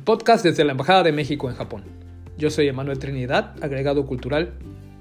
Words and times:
podcast 0.00 0.44
desde 0.44 0.64
la 0.64 0.72
Embajada 0.72 1.02
de 1.02 1.12
México 1.12 1.50
en 1.50 1.56
Japón. 1.56 1.84
Yo 2.38 2.50
soy 2.50 2.68
Emanuel 2.68 2.98
Trinidad, 2.98 3.54
agregado 3.62 4.06
cultural. 4.06 4.54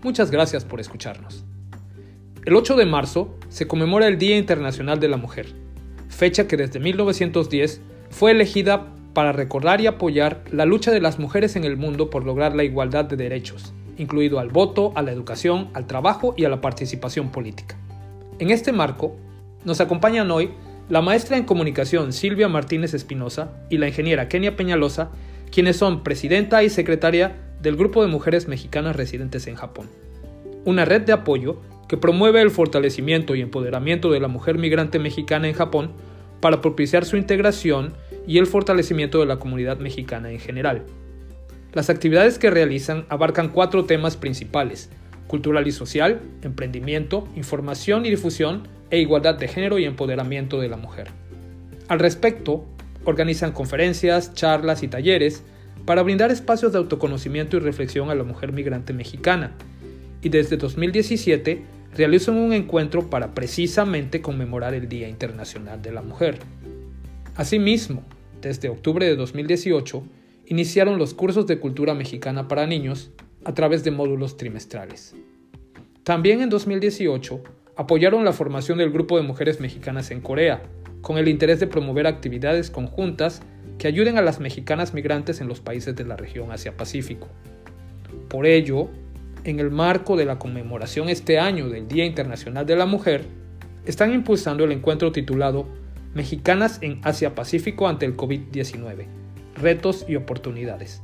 Muchas 0.03 0.31
gracias 0.31 0.65
por 0.65 0.79
escucharnos. 0.79 1.45
El 2.45 2.55
8 2.55 2.75
de 2.75 2.85
marzo 2.85 3.37
se 3.49 3.67
conmemora 3.67 4.07
el 4.07 4.17
Día 4.17 4.37
Internacional 4.37 4.99
de 4.99 5.07
la 5.07 5.17
Mujer, 5.17 5.53
fecha 6.09 6.47
que 6.47 6.57
desde 6.57 6.79
1910 6.79 7.81
fue 8.09 8.31
elegida 8.31 8.87
para 9.13 9.31
recordar 9.31 9.81
y 9.81 9.87
apoyar 9.87 10.43
la 10.51 10.65
lucha 10.65 10.91
de 10.91 11.01
las 11.01 11.19
mujeres 11.19 11.55
en 11.55 11.63
el 11.63 11.77
mundo 11.77 12.09
por 12.09 12.25
lograr 12.25 12.55
la 12.55 12.63
igualdad 12.63 13.05
de 13.05 13.15
derechos, 13.15 13.73
incluido 13.97 14.39
al 14.39 14.49
voto, 14.49 14.91
a 14.95 15.01
la 15.01 15.11
educación, 15.11 15.69
al 15.73 15.87
trabajo 15.87 16.33
y 16.37 16.45
a 16.45 16.49
la 16.49 16.61
participación 16.61 17.29
política. 17.29 17.77
En 18.39 18.51
este 18.51 18.71
marco, 18.71 19.15
nos 19.65 19.81
acompañan 19.81 20.31
hoy 20.31 20.51
la 20.89 21.01
maestra 21.01 21.37
en 21.37 21.43
comunicación 21.43 22.13
Silvia 22.13 22.47
Martínez 22.47 22.95
Espinosa 22.95 23.51
y 23.69 23.77
la 23.77 23.87
ingeniera 23.87 24.27
Kenia 24.27 24.55
Peñalosa, 24.55 25.11
quienes 25.51 25.77
son 25.77 26.03
presidenta 26.03 26.63
y 26.63 26.69
secretaria 26.69 27.35
del 27.61 27.75
Grupo 27.75 28.01
de 28.01 28.07
Mujeres 28.07 28.47
Mexicanas 28.47 28.95
Residentes 28.95 29.45
en 29.45 29.55
Japón, 29.55 29.87
una 30.65 30.85
red 30.85 31.01
de 31.01 31.13
apoyo 31.13 31.61
que 31.87 31.97
promueve 31.97 32.41
el 32.41 32.49
fortalecimiento 32.49 33.35
y 33.35 33.41
empoderamiento 33.41 34.11
de 34.11 34.19
la 34.19 34.27
mujer 34.27 34.57
migrante 34.57 34.97
mexicana 34.97 35.47
en 35.47 35.53
Japón 35.53 35.91
para 36.39 36.61
propiciar 36.61 37.05
su 37.05 37.17
integración 37.17 37.93
y 38.25 38.39
el 38.39 38.47
fortalecimiento 38.47 39.19
de 39.19 39.27
la 39.27 39.37
comunidad 39.37 39.77
mexicana 39.77 40.31
en 40.31 40.39
general. 40.39 40.83
Las 41.73 41.91
actividades 41.91 42.39
que 42.39 42.49
realizan 42.49 43.05
abarcan 43.09 43.49
cuatro 43.49 43.85
temas 43.85 44.17
principales, 44.17 44.89
cultural 45.29 45.67
y 45.67 45.71
social, 45.71 46.21
emprendimiento, 46.41 47.27
información 47.35 48.03
y 48.05 48.09
difusión, 48.09 48.67
e 48.89 48.99
igualdad 48.99 49.35
de 49.35 49.47
género 49.47 49.77
y 49.77 49.85
empoderamiento 49.85 50.59
de 50.59 50.67
la 50.67 50.75
mujer. 50.75 51.09
Al 51.87 51.99
respecto, 51.99 52.65
organizan 53.05 53.51
conferencias, 53.51 54.33
charlas 54.33 54.81
y 54.81 54.87
talleres 54.87 55.43
para 55.85 56.01
brindar 56.01 56.31
espacios 56.31 56.71
de 56.71 56.79
autoconocimiento 56.79 57.57
y 57.57 57.59
reflexión 57.59 58.09
a 58.09 58.15
la 58.15 58.23
mujer 58.23 58.51
migrante 58.51 58.91
mexicana, 58.91 59.51
y 60.23 60.29
desde 60.29 60.57
2017 60.57 61.63
realizan 61.95 62.35
un 62.35 62.51
encuentro 62.51 63.11
para 63.11 63.35
precisamente 63.35 64.21
conmemorar 64.21 64.73
el 64.73 64.89
Día 64.89 65.07
Internacional 65.07 65.79
de 65.81 65.91
la 65.91 66.01
Mujer. 66.01 66.39
Asimismo, 67.35 68.03
desde 68.41 68.69
octubre 68.69 69.05
de 69.05 69.15
2018, 69.15 70.03
iniciaron 70.47 70.97
los 70.97 71.13
cursos 71.13 71.45
de 71.45 71.59
cultura 71.59 71.93
mexicana 71.93 72.47
para 72.47 72.65
niños 72.65 73.11
a 73.45 73.53
través 73.53 73.83
de 73.83 73.91
módulos 73.91 74.37
trimestrales. 74.37 75.15
También 76.03 76.41
en 76.41 76.49
2018 76.49 77.41
apoyaron 77.75 78.25
la 78.25 78.33
formación 78.33 78.77
del 78.77 78.91
grupo 78.91 79.17
de 79.17 79.23
mujeres 79.23 79.59
mexicanas 79.59 80.11
en 80.11 80.21
Corea, 80.21 80.63
con 81.01 81.17
el 81.17 81.27
interés 81.27 81.59
de 81.59 81.67
promover 81.67 82.07
actividades 82.07 82.69
conjuntas 82.69 83.41
que 83.77 83.87
ayuden 83.87 84.17
a 84.17 84.21
las 84.21 84.39
mexicanas 84.39 84.93
migrantes 84.93 85.39
en 85.39 85.47
los 85.47 85.61
países 85.61 85.95
de 85.95 86.03
la 86.03 86.17
región 86.17 86.51
Asia-Pacífico. 86.51 87.27
Por 88.27 88.45
ello, 88.45 88.89
en 89.45 89.59
el 89.59 89.71
marco 89.71 90.17
de 90.17 90.25
la 90.25 90.37
conmemoración 90.37 91.09
este 91.09 91.39
año 91.39 91.69
del 91.69 91.87
Día 91.87 92.05
Internacional 92.05 92.65
de 92.65 92.75
la 92.75 92.85
Mujer, 92.85 93.23
están 93.85 94.13
impulsando 94.13 94.65
el 94.65 94.73
encuentro 94.73 95.11
titulado 95.11 95.65
Mexicanas 96.13 96.79
en 96.81 96.99
Asia-Pacífico 97.03 97.87
ante 97.87 98.05
el 98.05 98.17
COVID-19, 98.17 99.05
retos 99.55 100.05
y 100.07 100.15
oportunidades, 100.15 101.01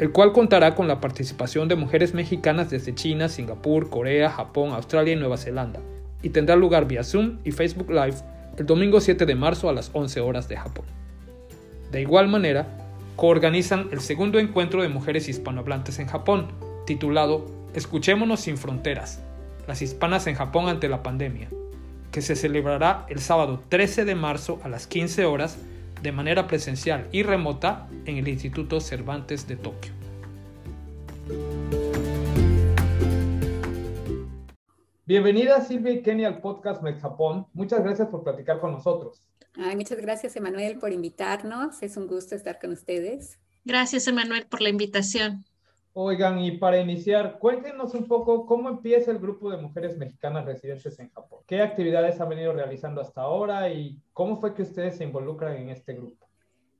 el 0.00 0.12
cual 0.12 0.32
contará 0.32 0.74
con 0.74 0.88
la 0.88 0.98
participación 0.98 1.68
de 1.68 1.76
mujeres 1.76 2.14
mexicanas 2.14 2.70
desde 2.70 2.94
China, 2.94 3.28
Singapur, 3.28 3.90
Corea, 3.90 4.30
Japón, 4.30 4.72
Australia 4.72 5.12
y 5.12 5.16
Nueva 5.16 5.36
Zelanda, 5.36 5.78
y 6.22 6.30
tendrá 6.30 6.56
lugar 6.56 6.88
vía 6.88 7.04
Zoom 7.04 7.36
y 7.44 7.52
Facebook 7.52 7.90
Live 7.90 8.16
el 8.56 8.64
domingo 8.64 9.02
7 9.02 9.26
de 9.26 9.34
marzo 9.34 9.68
a 9.68 9.74
las 9.74 9.90
11 9.92 10.20
horas 10.20 10.48
de 10.48 10.56
Japón. 10.56 10.86
De 11.92 12.00
igual 12.00 12.28
manera, 12.28 12.66
coorganizan 13.14 13.88
el 13.92 14.00
segundo 14.00 14.38
encuentro 14.38 14.80
de 14.80 14.88
mujeres 14.88 15.28
hispanohablantes 15.28 15.98
en 15.98 16.06
Japón, 16.06 16.48
titulado 16.86 17.44
Escuchémonos 17.74 18.40
sin 18.40 18.56
fronteras, 18.56 19.20
las 19.68 19.82
hispanas 19.82 20.26
en 20.26 20.34
Japón 20.34 20.70
ante 20.70 20.88
la 20.88 21.02
pandemia, 21.02 21.50
que 22.10 22.22
se 22.22 22.36
celebrará 22.36 23.04
el 23.10 23.20
sábado 23.20 23.62
13 23.68 24.06
de 24.06 24.14
marzo 24.14 24.60
a 24.64 24.70
las 24.70 24.86
15 24.86 25.26
horas 25.26 25.58
de 26.02 26.12
manera 26.12 26.46
presencial 26.46 27.08
y 27.12 27.22
remota 27.22 27.88
en 28.06 28.16
el 28.16 28.28
Instituto 28.28 28.80
Cervantes 28.80 29.46
de 29.46 29.56
Tokio. 29.56 29.92
Bienvenida 35.04 35.60
Silvia 35.60 35.92
y 35.92 36.02
Kenia 36.02 36.28
al 36.28 36.40
podcast 36.40 36.82
Mex 36.82 37.00
Japón. 37.00 37.46
Muchas 37.52 37.82
gracias 37.82 38.08
por 38.08 38.22
platicar 38.22 38.60
con 38.60 38.72
nosotros. 38.72 39.22
Ay, 39.56 39.74
muchas 39.74 39.98
gracias, 39.98 40.36
Emanuel, 40.36 40.78
por 40.78 40.92
invitarnos. 40.92 41.82
Es 41.82 41.96
un 41.96 42.06
gusto 42.06 42.34
estar 42.34 42.60
con 42.60 42.70
ustedes. 42.70 43.38
Gracias, 43.64 44.06
Emanuel, 44.06 44.46
por 44.46 44.62
la 44.62 44.68
invitación. 44.68 45.44
Oigan, 45.92 46.38
y 46.38 46.52
para 46.52 46.80
iniciar, 46.80 47.38
cuéntenos 47.40 47.94
un 47.94 48.06
poco 48.06 48.46
cómo 48.46 48.68
empieza 48.68 49.10
el 49.10 49.18
grupo 49.18 49.50
de 49.50 49.56
mujeres 49.56 49.98
mexicanas 49.98 50.44
residentes 50.44 50.96
en 51.00 51.10
Japón. 51.10 51.40
¿Qué 51.46 51.60
actividades 51.62 52.20
han 52.20 52.28
venido 52.28 52.52
realizando 52.52 53.00
hasta 53.00 53.22
ahora 53.22 53.68
y 53.72 53.98
cómo 54.12 54.40
fue 54.40 54.54
que 54.54 54.62
ustedes 54.62 54.96
se 54.96 55.04
involucran 55.04 55.56
en 55.56 55.70
este 55.70 55.94
grupo? 55.94 56.28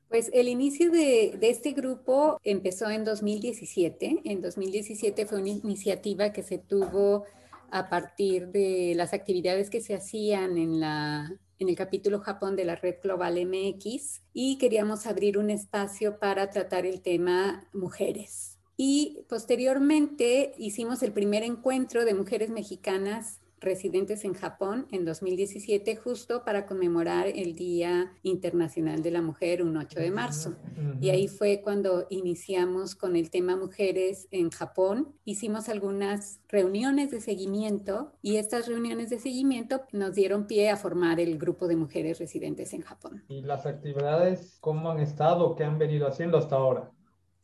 Pues 0.09 0.31
el 0.32 0.49
inicio 0.49 0.91
de, 0.91 1.38
este 1.41 1.72
grupo 1.72 2.38
empezó 2.44 2.88
en 2.91 3.04
2017. 3.04 4.22
En 4.25 4.43
2017 4.43 5.26
fue 5.26 5.41
una 5.41 5.50
iniciativa 5.50 6.32
que 6.32 6.43
se 6.43 6.59
tuvo 6.59 7.25
a 7.70 7.88
partir 7.88 8.49
de 8.49 8.94
las 8.97 9.12
actividades 9.12 9.70
que 9.70 9.81
se 9.81 9.94
hacían 9.94 10.56
en, 10.56 10.81
la, 10.81 11.32
en 11.59 11.69
el 11.69 11.76
capítulo 11.76 12.20
Japón 12.20 12.56
de 12.56 12.65
la 12.65 12.75
Red 12.75 12.97
Global 13.03 13.38
MX 13.44 14.22
y 14.32 14.59
queríamos 14.59 15.06
abrir 15.06 15.38
un 15.38 15.50
espacio 15.50 16.19
para 16.19 16.50
tratar 16.50 16.87
el 16.87 17.03
tema 17.03 17.69
mujeres. 17.72 18.50
Y 18.82 19.26
posteriormente 19.28 20.54
hicimos 20.56 21.02
el 21.02 21.12
primer 21.12 21.42
encuentro 21.42 22.06
de 22.06 22.14
mujeres 22.14 22.48
mexicanas 22.48 23.38
residentes 23.60 24.24
en 24.24 24.32
Japón 24.32 24.86
en 24.91 25.04
2017, 25.04 25.96
justo 25.96 26.46
para 26.46 26.64
conmemorar 26.64 27.26
el 27.26 27.54
Día 27.54 28.10
Internacional 28.22 29.02
de 29.02 29.10
la 29.10 29.20
Mujer, 29.20 29.62
un 29.62 29.76
8 29.76 30.00
de 30.00 30.10
marzo. 30.10 30.56
Y 30.98 31.10
ahí 31.10 31.28
fue 31.28 31.60
cuando 31.62 32.06
iniciamos 32.08 32.94
con 32.94 33.16
el 33.16 33.28
tema 33.28 33.54
mujeres 33.54 34.28
en 34.30 34.48
Japón. 34.48 35.12
Hicimos 35.26 35.69
algunas 35.69 36.40
reuniones 36.48 37.10
de 37.10 37.20
seguimiento 37.20 38.12
y 38.22 38.36
estas 38.36 38.66
reuniones 38.66 39.10
de 39.10 39.19
seguimiento 39.19 39.82
nos 39.92 40.14
dieron 40.14 40.46
pie 40.46 40.70
a 40.70 40.78
formar 40.78 41.20
el 41.20 41.36
grupo 41.36 41.69
de 41.69 41.76
mujeres 41.76 42.19
residentes 42.19 42.72
en 42.72 42.80
Japón. 42.80 43.24
¿Y 43.28 43.42
las 43.42 43.66
actividades 43.66 44.56
cómo 44.62 44.90
han 44.90 45.00
estado? 45.00 45.54
¿Qué 45.54 45.64
han 45.64 45.78
venido 45.78 46.06
haciendo 46.06 46.38
hasta 46.38 46.56
ahora? 46.56 46.90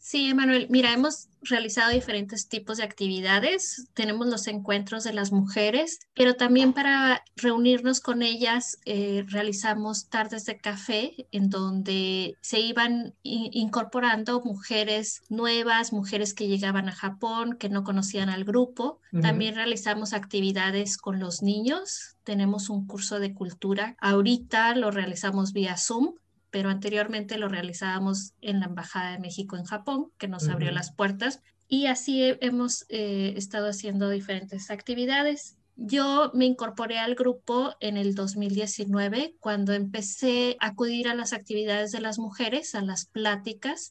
Sí, 0.08 0.30
Emanuel, 0.30 0.68
mira, 0.70 0.92
hemos 0.92 1.30
realizado 1.42 1.90
diferentes 1.90 2.48
tipos 2.48 2.76
de 2.76 2.84
actividades. 2.84 3.88
Tenemos 3.92 4.28
los 4.28 4.46
encuentros 4.46 5.02
de 5.02 5.12
las 5.12 5.32
mujeres, 5.32 5.98
pero 6.14 6.34
también 6.34 6.72
para 6.72 7.24
reunirnos 7.34 7.98
con 7.98 8.22
ellas 8.22 8.78
eh, 8.84 9.24
realizamos 9.26 10.08
tardes 10.08 10.44
de 10.44 10.58
café 10.58 11.26
en 11.32 11.50
donde 11.50 12.36
se 12.40 12.60
iban 12.60 13.16
incorporando 13.24 14.42
mujeres 14.42 15.22
nuevas, 15.28 15.92
mujeres 15.92 16.34
que 16.34 16.46
llegaban 16.46 16.88
a 16.88 16.94
Japón, 16.94 17.56
que 17.58 17.68
no 17.68 17.82
conocían 17.82 18.28
al 18.28 18.44
grupo. 18.44 19.00
Uh 19.10 19.16
-huh. 19.16 19.22
También 19.22 19.56
realizamos 19.56 20.12
actividades 20.12 20.98
con 20.98 21.18
los 21.18 21.42
niños. 21.42 22.16
Tenemos 22.22 22.70
un 22.70 22.86
curso 22.86 23.18
de 23.18 23.34
cultura. 23.34 23.96
Ahorita 23.98 24.76
lo 24.76 24.92
realizamos 24.92 25.52
vía 25.52 25.76
Zoom 25.76 26.14
pero 26.50 26.70
anteriormente 26.70 27.38
lo 27.38 27.48
realizábamos 27.48 28.34
en 28.40 28.60
la 28.60 28.66
Embajada 28.66 29.12
de 29.12 29.18
México 29.18 29.56
en 29.56 29.64
Japón, 29.64 30.10
que 30.18 30.28
nos 30.28 30.44
uh 30.44 30.48
-huh. 30.48 30.52
abrió 30.52 30.70
las 30.70 30.92
puertas. 30.92 31.40
Y 31.68 31.86
así 31.86 32.36
hemos 32.40 32.86
eh, 32.88 33.34
estado 33.36 33.68
haciendo 33.68 34.08
diferentes 34.08 34.70
actividades. 34.70 35.56
Yo 35.78 36.30
me 36.32 36.46
incorporé 36.46 36.98
al 36.98 37.14
grupo 37.14 37.74
en 37.80 37.98
el 37.98 38.14
2019 38.14 39.36
cuando 39.40 39.74
empecé 39.74 40.56
a 40.58 40.68
acudir 40.68 41.06
a 41.06 41.14
las 41.14 41.34
actividades 41.34 41.92
de 41.92 42.00
las 42.00 42.18
mujeres, 42.18 42.74
a 42.74 42.80
las 42.80 43.04
pláticas 43.04 43.90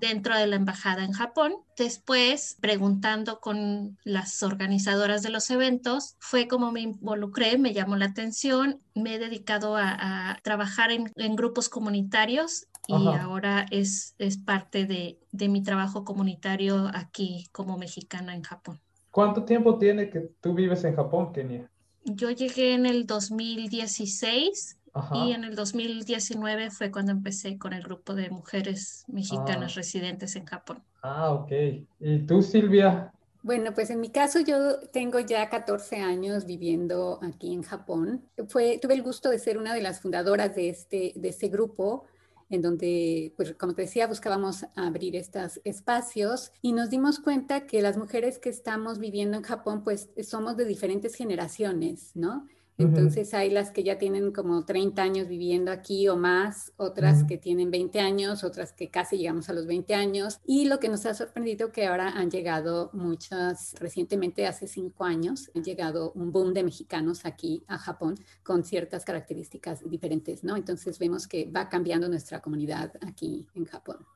dentro 0.00 0.36
de 0.36 0.48
la 0.48 0.56
embajada 0.56 1.04
en 1.04 1.12
Japón. 1.12 1.54
Después, 1.76 2.56
preguntando 2.60 3.38
con 3.38 3.98
las 4.02 4.42
organizadoras 4.42 5.22
de 5.22 5.30
los 5.30 5.48
eventos, 5.50 6.16
fue 6.18 6.48
como 6.48 6.72
me 6.72 6.80
involucré, 6.80 7.56
me 7.56 7.72
llamó 7.72 7.96
la 7.96 8.06
atención, 8.06 8.82
me 8.96 9.14
he 9.14 9.18
dedicado 9.20 9.76
a, 9.76 10.38
trabajar 10.42 10.90
en, 10.90 11.36
grupos 11.36 11.68
comunitarios 11.68 12.66
y 12.88 13.06
ahora 13.06 13.64
es, 13.70 14.16
es 14.18 14.38
parte 14.38 14.86
de, 14.86 15.20
de 15.30 15.48
mi 15.48 15.62
trabajo 15.62 16.04
comunitario 16.04 16.90
aquí 16.92 17.48
como 17.52 17.78
mexicana 17.78 18.34
en 18.34 18.42
Japón. 18.42 18.80
¿Cuánto 19.12 19.44
tiempo 19.44 19.78
tiene 19.78 20.08
que 20.08 20.20
tú 20.40 20.54
vives 20.54 20.82
en 20.84 20.96
Japón, 20.96 21.32
Kenia? 21.34 21.70
Yo 22.04 22.30
llegué 22.30 22.72
en 22.72 22.86
el 22.86 23.06
2016 23.06 24.78
y 25.12 25.32
en 25.32 25.44
el 25.44 25.54
2019 25.54 26.70
fue 26.70 26.90
cuando 26.90 27.12
empecé 27.12 27.58
con 27.58 27.74
el 27.74 27.82
grupo 27.82 28.14
de 28.14 28.30
mujeres 28.30 29.04
mexicanas 29.08 29.72
ah. 29.72 29.76
residentes 29.76 30.34
en 30.34 30.46
Japón. 30.46 30.82
Ah, 31.02 31.30
ok. 31.30 31.52
¿Y 32.00 32.20
tú, 32.20 32.40
Silvia? 32.40 33.12
Bueno, 33.42 33.74
pues 33.74 33.90
en 33.90 34.00
mi 34.00 34.08
caso 34.08 34.40
yo 34.40 34.80
tengo 34.92 35.20
ya 35.20 35.50
14 35.50 35.96
años 35.96 36.46
viviendo 36.46 37.18
aquí 37.22 37.52
en 37.52 37.62
Japón. 37.62 38.24
Fue, 38.48 38.78
tuve 38.80 38.94
el 38.94 39.02
gusto 39.02 39.28
de 39.28 39.38
ser 39.38 39.58
una 39.58 39.74
de 39.74 39.82
las 39.82 40.00
fundadoras 40.00 40.54
de 40.54 40.70
este, 40.70 41.12
de 41.16 41.28
este 41.28 41.48
grupo 41.48 42.06
en 42.52 42.62
donde, 42.62 43.32
pues 43.36 43.54
como 43.54 43.74
te 43.74 43.82
decía, 43.82 44.06
buscábamos 44.06 44.66
abrir 44.76 45.16
estos 45.16 45.60
espacios 45.64 46.52
y 46.60 46.72
nos 46.72 46.90
dimos 46.90 47.18
cuenta 47.18 47.66
que 47.66 47.80
las 47.80 47.96
mujeres 47.96 48.38
que 48.38 48.50
estamos 48.50 48.98
viviendo 48.98 49.38
en 49.38 49.42
Japón, 49.42 49.82
pues 49.82 50.10
somos 50.22 50.56
de 50.56 50.66
diferentes 50.66 51.14
generaciones, 51.14 52.12
¿no? 52.14 52.46
Entonces 52.78 53.34
hay 53.34 53.50
las 53.50 53.70
que 53.70 53.82
ya 53.82 53.98
tienen 53.98 54.32
como 54.32 54.64
30 54.64 55.02
años 55.02 55.28
viviendo 55.28 55.70
aquí 55.70 56.08
o 56.08 56.16
más, 56.16 56.72
otras 56.76 57.24
que 57.24 57.38
tienen 57.38 57.70
20 57.70 58.00
años, 58.00 58.44
otras 58.44 58.72
que 58.72 58.90
casi 58.90 59.18
llegamos 59.18 59.48
a 59.48 59.52
los 59.52 59.66
20 59.66 59.94
años. 59.94 60.40
Y 60.44 60.66
lo 60.66 60.80
que 60.80 60.88
nos 60.88 61.06
ha 61.06 61.14
sorprendido 61.14 61.70
que 61.72 61.86
ahora 61.86 62.08
han 62.08 62.30
llegado 62.30 62.90
muchas, 62.92 63.74
recientemente 63.78 64.46
hace 64.46 64.66
cinco 64.66 65.04
años, 65.04 65.50
han 65.54 65.62
llegado 65.62 66.12
un 66.12 66.32
boom 66.32 66.54
de 66.54 66.64
mexicanos 66.64 67.24
aquí 67.24 67.64
a 67.68 67.78
Japón 67.78 68.16
con 68.42 68.64
ciertas 68.64 69.04
características 69.04 69.88
diferentes, 69.88 70.42
¿no? 70.42 70.56
Entonces 70.56 70.98
vemos 70.98 71.26
que 71.26 71.50
va 71.50 71.68
cambiando 71.68 72.08
nuestra 72.08 72.40
comunidad 72.40 72.92
aquí 73.00 73.46
en 73.54 73.64
Japón. 73.66 74.06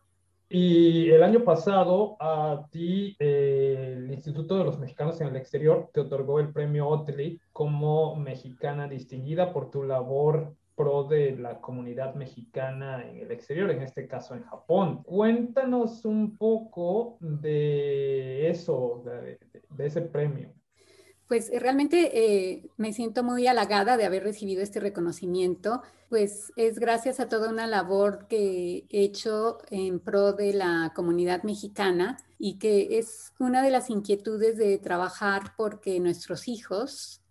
Y 0.49 1.11
el 1.11 1.23
año 1.25 1.43
pasado 1.43 2.17
a 2.21 2.67
ti 2.71 3.17
eh, 3.19 3.95
el 3.97 4.13
Instituto 4.13 4.57
de 4.57 4.65
los 4.65 4.79
Mexicanos 4.79 5.21
en 5.21 5.29
el 5.29 5.37
Exterior 5.37 5.91
te 5.93 6.01
otorgó 6.01 6.39
el 6.39 6.53
premio 6.53 6.89
Otley 6.89 7.41
como 7.53 8.15
mexicana 8.15 8.87
distinguida 8.87 9.53
por 9.53 9.71
tu 9.71 9.83
labor 9.83 10.55
pro 10.77 11.05
de 11.05 11.37
la 11.37 11.61
comunidad 11.61 12.15
mexicana 12.15 13.03
en 13.09 13.17
el 13.17 13.33
exterior, 13.33 13.71
en 13.71 13.83
este 13.83 14.07
caso 14.07 14.35
en 14.35 14.45
Japón. 14.45 15.03
Cuéntanos 15.03 16.05
un 16.05 16.37
poco 16.37 17.17
de 17.21 18.49
eso, 18.49 19.03
de 19.05 19.87
ese 19.87 20.03
premio. 20.03 20.56
Pues 21.29 21.51
eh, 21.51 21.59
realmente 21.59 22.11
eh, 22.15 22.71
me 22.77 22.93
siento 22.93 23.25
muy 23.25 23.47
halagada 23.47 23.97
de 23.97 24.05
haber 24.05 24.23
recibido 24.23 24.63
este 24.63 24.81
reconocimiento, 24.81 25.83
pues 26.09 26.53
es 26.57 26.79
gracias 26.79 27.19
a 27.19 27.29
toda 27.29 27.51
una 27.51 27.67
labor 27.67 28.27
que 28.29 28.87
he 28.91 29.03
hecho 29.03 29.59
en 29.71 29.99
pro 29.99 30.33
de 30.33 30.53
la 30.53 30.93
comunidad 30.95 31.43
mexicana 31.43 32.19
y 32.39 32.59
que 32.59 32.99
es 32.99 33.33
una 33.41 33.63
de 33.63 33.71
las 33.71 33.91
inquietudes 33.91 34.57
de 34.57 34.79
trabajar 34.79 35.55
porque 35.57 35.99
nuestros 35.99 36.47
hijos 36.47 37.23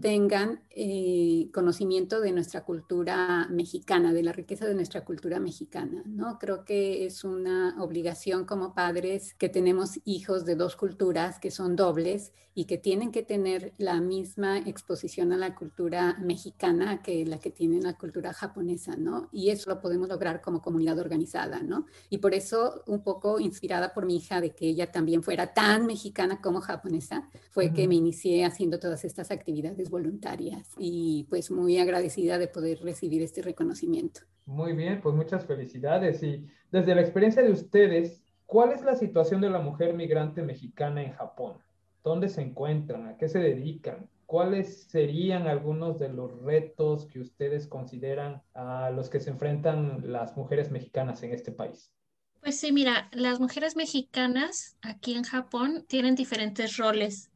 tengan 0.00 0.62
eh, 0.70 1.50
conocimiento 1.52 2.20
de 2.20 2.32
nuestra 2.32 2.64
cultura 2.64 3.46
mexicana, 3.50 4.12
de 4.14 4.22
la 4.22 4.32
riqueza 4.32 4.66
de 4.66 4.74
nuestra 4.74 5.04
cultura 5.04 5.38
mexicana, 5.38 6.02
¿no? 6.06 6.38
Creo 6.38 6.64
que 6.64 7.04
es 7.04 7.24
una 7.24 7.76
obligación 7.82 8.46
como 8.46 8.74
padres 8.74 9.34
que 9.34 9.50
tenemos 9.50 10.00
hijos 10.04 10.46
de 10.46 10.54
dos 10.54 10.76
culturas 10.76 11.38
que 11.38 11.50
son 11.50 11.76
dobles 11.76 12.32
y 12.54 12.64
que 12.64 12.78
tienen 12.78 13.12
que 13.12 13.22
tener 13.22 13.74
la 13.78 14.00
misma 14.00 14.58
exposición 14.58 15.32
a 15.32 15.36
la 15.36 15.54
cultura 15.54 16.16
mexicana 16.20 17.00
que 17.02 17.24
la 17.24 17.38
que 17.38 17.50
tiene 17.50 17.80
la 17.80 17.96
cultura 17.96 18.32
japonesa, 18.32 18.96
¿no? 18.96 19.28
Y 19.30 19.50
eso 19.50 19.70
lo 19.70 19.80
podemos 19.80 20.08
lograr 20.08 20.40
como 20.40 20.62
comunidad 20.62 20.98
organizada, 20.98 21.62
¿no? 21.62 21.86
Y 22.08 22.18
por 22.18 22.34
eso, 22.34 22.82
un 22.86 23.02
poco 23.02 23.40
inspirada 23.40 23.92
por 23.92 24.06
mi 24.06 24.16
hija 24.16 24.40
de 24.40 24.50
que 24.54 24.66
ella 24.66 24.90
también 24.90 25.22
fuera 25.22 25.52
tan 25.52 25.86
mexicana 25.86 26.40
como 26.40 26.60
japonesa, 26.60 27.28
fue 27.50 27.72
que 27.72 27.86
me 27.86 27.94
inicié 27.94 28.44
haciendo 28.44 28.80
todas 28.80 29.04
estas 29.04 29.30
actividades 29.30 29.49
voluntarias 29.90 30.68
y 30.78 31.26
pues 31.28 31.50
muy 31.50 31.78
agradecida 31.78 32.38
de 32.38 32.48
poder 32.48 32.80
recibir 32.80 33.22
este 33.22 33.42
reconocimiento. 33.42 34.20
Muy 34.46 34.72
bien, 34.72 35.00
pues 35.00 35.14
muchas 35.14 35.46
felicidades. 35.46 36.22
Y 36.22 36.46
desde 36.70 36.94
la 36.94 37.02
experiencia 37.02 37.42
de 37.42 37.52
ustedes, 37.52 38.22
¿cuál 38.46 38.72
es 38.72 38.82
la 38.82 38.96
situación 38.96 39.40
de 39.40 39.50
la 39.50 39.60
mujer 39.60 39.94
migrante 39.94 40.42
mexicana 40.42 41.02
en 41.02 41.12
Japón? 41.12 41.58
¿Dónde 42.02 42.28
se 42.28 42.42
encuentran? 42.42 43.06
¿A 43.06 43.16
qué 43.16 43.28
se 43.28 43.38
dedican? 43.38 44.08
¿Cuáles 44.26 44.84
serían 44.84 45.46
algunos 45.46 45.98
de 45.98 46.08
los 46.08 46.40
retos 46.42 47.06
que 47.06 47.20
ustedes 47.20 47.66
consideran 47.66 48.42
a 48.54 48.90
los 48.90 49.10
que 49.10 49.20
se 49.20 49.30
enfrentan 49.30 50.12
las 50.12 50.36
mujeres 50.36 50.70
mexicanas 50.70 51.22
en 51.22 51.32
este 51.32 51.52
país? 51.52 51.92
Pues 52.40 52.58
sí, 52.58 52.72
mira, 52.72 53.10
las 53.12 53.38
mujeres 53.38 53.76
mexicanas 53.76 54.76
aquí 54.80 55.14
en 55.14 55.24
Japón 55.24 55.84
tienen 55.86 56.14
diferentes 56.14 56.78
roles. 56.78 57.29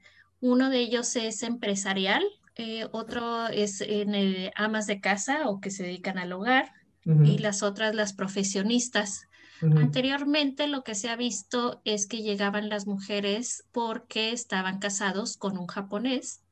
Uno 0.45 0.69
de 0.69 0.81
ellos 0.81 1.17
es 1.17 1.43
empresarial, 1.43 2.23
eh, 2.57 2.87
otro 2.93 3.49
es 3.49 3.81
en 3.81 4.15
el 4.15 4.51
amas 4.57 4.87
de 4.87 5.01
casa 5.01 5.49
o 5.49 5.59
que 5.59 5.71
se 5.71 5.85
dedican 5.85 6.19
al 6.19 6.35
hogar 6.35 6.71
y 7.07 7.39
las 7.39 7.63
otras 7.63 7.95
las 7.95 8.13
profesionistas. 8.13 9.27
Anteriormente 9.63 10.69
lo 10.69 10.85
que 10.85 10.95
se 10.95 11.09
ha 11.09 11.17
visto 11.17 11.81
es 11.87 12.07
que 12.07 12.21
llegaban 12.21 12.69
las 12.69 12.87
mujeres 12.87 13.65
porque 13.73 14.33
estaban 14.33 14.81
casados 14.81 15.39
con 15.39 15.57
un 15.57 15.67
japonés, 15.67 16.43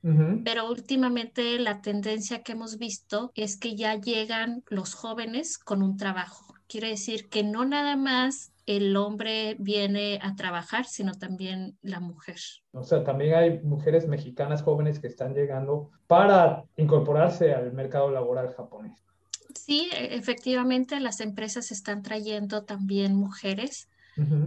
pero 0.42 0.70
últimamente 0.70 1.58
la 1.58 1.82
tendencia 1.82 2.42
que 2.42 2.52
hemos 2.52 2.78
visto 2.78 3.30
es 3.34 3.58
que 3.58 3.76
ya 3.76 4.00
llegan 4.00 4.64
los 4.68 4.94
jóvenes 4.94 5.58
con 5.58 5.82
un 5.82 5.98
trabajo. 5.98 6.54
Quiere 6.66 6.88
decir 6.88 7.28
que 7.28 7.42
no 7.42 7.66
nada 7.66 7.96
más 7.96 8.51
el 8.66 8.96
hombre 8.96 9.56
viene 9.58 10.18
a 10.22 10.34
trabajar, 10.36 10.84
sino 10.84 11.14
también 11.14 11.76
la 11.82 12.00
mujer. 12.00 12.38
O 12.72 12.82
sea, 12.82 13.02
también 13.04 13.34
hay 13.34 13.60
mujeres 13.60 14.06
mexicanas 14.06 14.62
jóvenes 14.62 15.00
que 15.00 15.08
están 15.08 15.34
llegando 15.34 15.90
para 16.06 16.64
incorporarse 16.76 17.52
al 17.52 17.72
mercado 17.72 18.10
laboral 18.10 18.54
japonés. 18.54 19.02
Sí, 19.54 19.90
e, 19.92 20.14
efectivamente, 20.14 21.00
las 21.00 21.20
empresas 21.20 21.72
están 21.72 22.02
trayendo 22.02 22.64
también 22.64 23.14
mujeres 23.14 23.88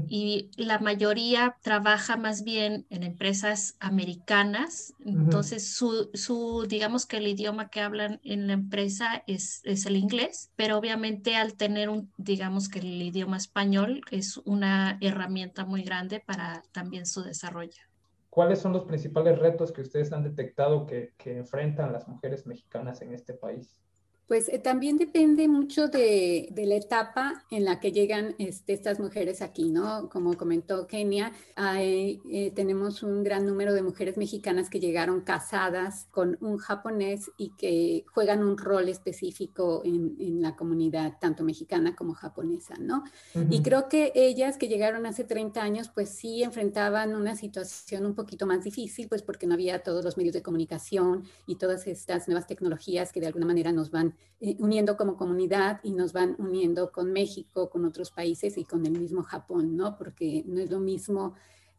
y 0.08 0.52
la 0.58 0.80
mayoría 0.80 1.58
trabaja 1.62 2.18
más 2.18 2.44
bien 2.44 2.86
en 2.90 3.04
empresas 3.04 3.76
americanas, 3.80 4.94
entonces 5.04 5.74
su, 5.74 6.66
digamos 6.68 7.06
que 7.06 7.18
el 7.18 7.28
idioma 7.28 7.70
que 7.70 7.82
hablan 7.82 8.20
en 8.24 8.48
la 8.48 8.54
empresa 8.54 9.24
es, 9.28 9.62
es, 9.64 9.86
el 9.86 9.96
inglés, 9.96 10.52
pero 10.56 10.78
obviamente 10.78 11.36
al 11.36 11.56
tener 11.56 11.90
un, 11.90 12.12
digamos 12.18 12.70
que 12.70 12.80
el 12.80 13.02
idioma 13.02 13.38
español 13.38 14.02
es 14.12 14.38
una 14.46 14.98
herramienta 15.01 15.66
muy 15.66 15.84
grande 15.84 16.22
para 16.25 16.63
también 16.72 17.06
su 17.06 17.24
desarrollo. 17.24 17.82
¿Cuáles 18.30 18.60
son 18.60 18.74
los 18.74 18.84
principales 18.84 19.39
retos 19.39 19.72
que 19.72 19.82
ustedes 19.82 20.12
han 20.12 20.24
detectado 20.24 20.86
que, 20.86 21.13
que 21.18 21.38
enfrentan 21.38 21.94
las 21.94 22.08
mujeres 22.08 22.46
mexicanas 22.46 23.01
en 23.01 23.13
este 23.13 23.34
país? 23.34 23.78
Pues 24.27 24.50
eh, 24.50 24.58
también 24.58 24.98
depende 24.98 25.48
mucho 25.48 25.88
de, 25.88 26.51
la 26.55 26.75
etapa 26.75 27.46
en 27.51 27.63
la 27.63 27.79
que 27.79 27.91
llegan 27.91 28.34
este, 28.39 28.74
estas 28.74 29.00
mujeres 29.00 29.44
aquí, 29.44 29.70
¿no? 29.70 30.10
Como 30.10 30.36
comentó 30.36 30.88
Kenia, 30.88 31.32
eh, 31.77 32.51
tenemos 32.55 33.03
un 33.03 33.24
gran 33.24 33.46
número 33.46 33.74
de 33.74 33.84
mujeres 33.84 34.17
mexicanas 34.17 34.70
que 34.70 34.79
llegaron 34.79 35.22
casadas 35.22 36.08
con 36.10 36.38
un 36.41 36.58
japonés 36.58 37.29
y 37.38 37.51
que 37.51 38.05
juegan 38.12 38.44
un 38.44 38.58
rol 38.58 38.89
específico 38.89 39.84
en, 39.86 40.15
la 40.41 40.55
comunidad, 40.55 41.17
tanto 41.20 41.44
mexicana 41.44 41.96
como 41.96 42.13
japonesa, 42.13 42.75
¿no? 42.79 43.03
Y 43.50 43.62
creo 43.62 43.88
que 43.89 44.12
ellas 44.15 44.58
que 44.58 44.67
llegaron 44.67 45.05
hace 45.05 45.24
30 45.24 45.62
años, 45.62 45.89
pues 45.94 46.10
sí 46.10 46.44
enfrentaban 46.44 47.15
una 47.15 47.36
situación 47.36 48.05
un 48.05 48.15
poquito 48.15 48.46
más 48.46 48.63
difícil, 48.63 49.08
pues 49.08 49.22
porque 49.22 49.48
no 49.48 49.53
había 49.53 49.84
todos 49.84 50.03
los 50.03 50.17
medios 50.17 50.34
de 50.34 50.41
comunicación 50.41 51.24
y 51.48 51.55
todas 51.55 51.88
estas 51.88 52.27
nuevas 52.27 52.48
tecnologías 52.48 53.12
que 53.12 53.20
de 53.20 53.27
alguna 53.27 53.46
manera 53.46 53.72
nos 53.72 53.91
van 53.91 54.14
eh, 54.39 54.55
uniendo 54.60 54.98
como 54.98 55.17
comunidad 55.17 55.79
y 55.84 55.93
nos 55.93 56.13
van 56.13 56.36
uniendo 56.39 56.91
con 56.91 57.12
México, 57.12 57.69
con 57.69 57.86
otros 57.86 58.12
países 58.12 58.57
y 58.57 58.65
con 58.65 58.86
el 58.86 58.93
mismo 58.93 59.24
Japón, 59.24 59.75
¿no? 59.75 59.98
Porque 59.98 60.43
no 60.45 60.60
es 60.60 60.69
lo 60.69 60.79
mismo 60.79 61.36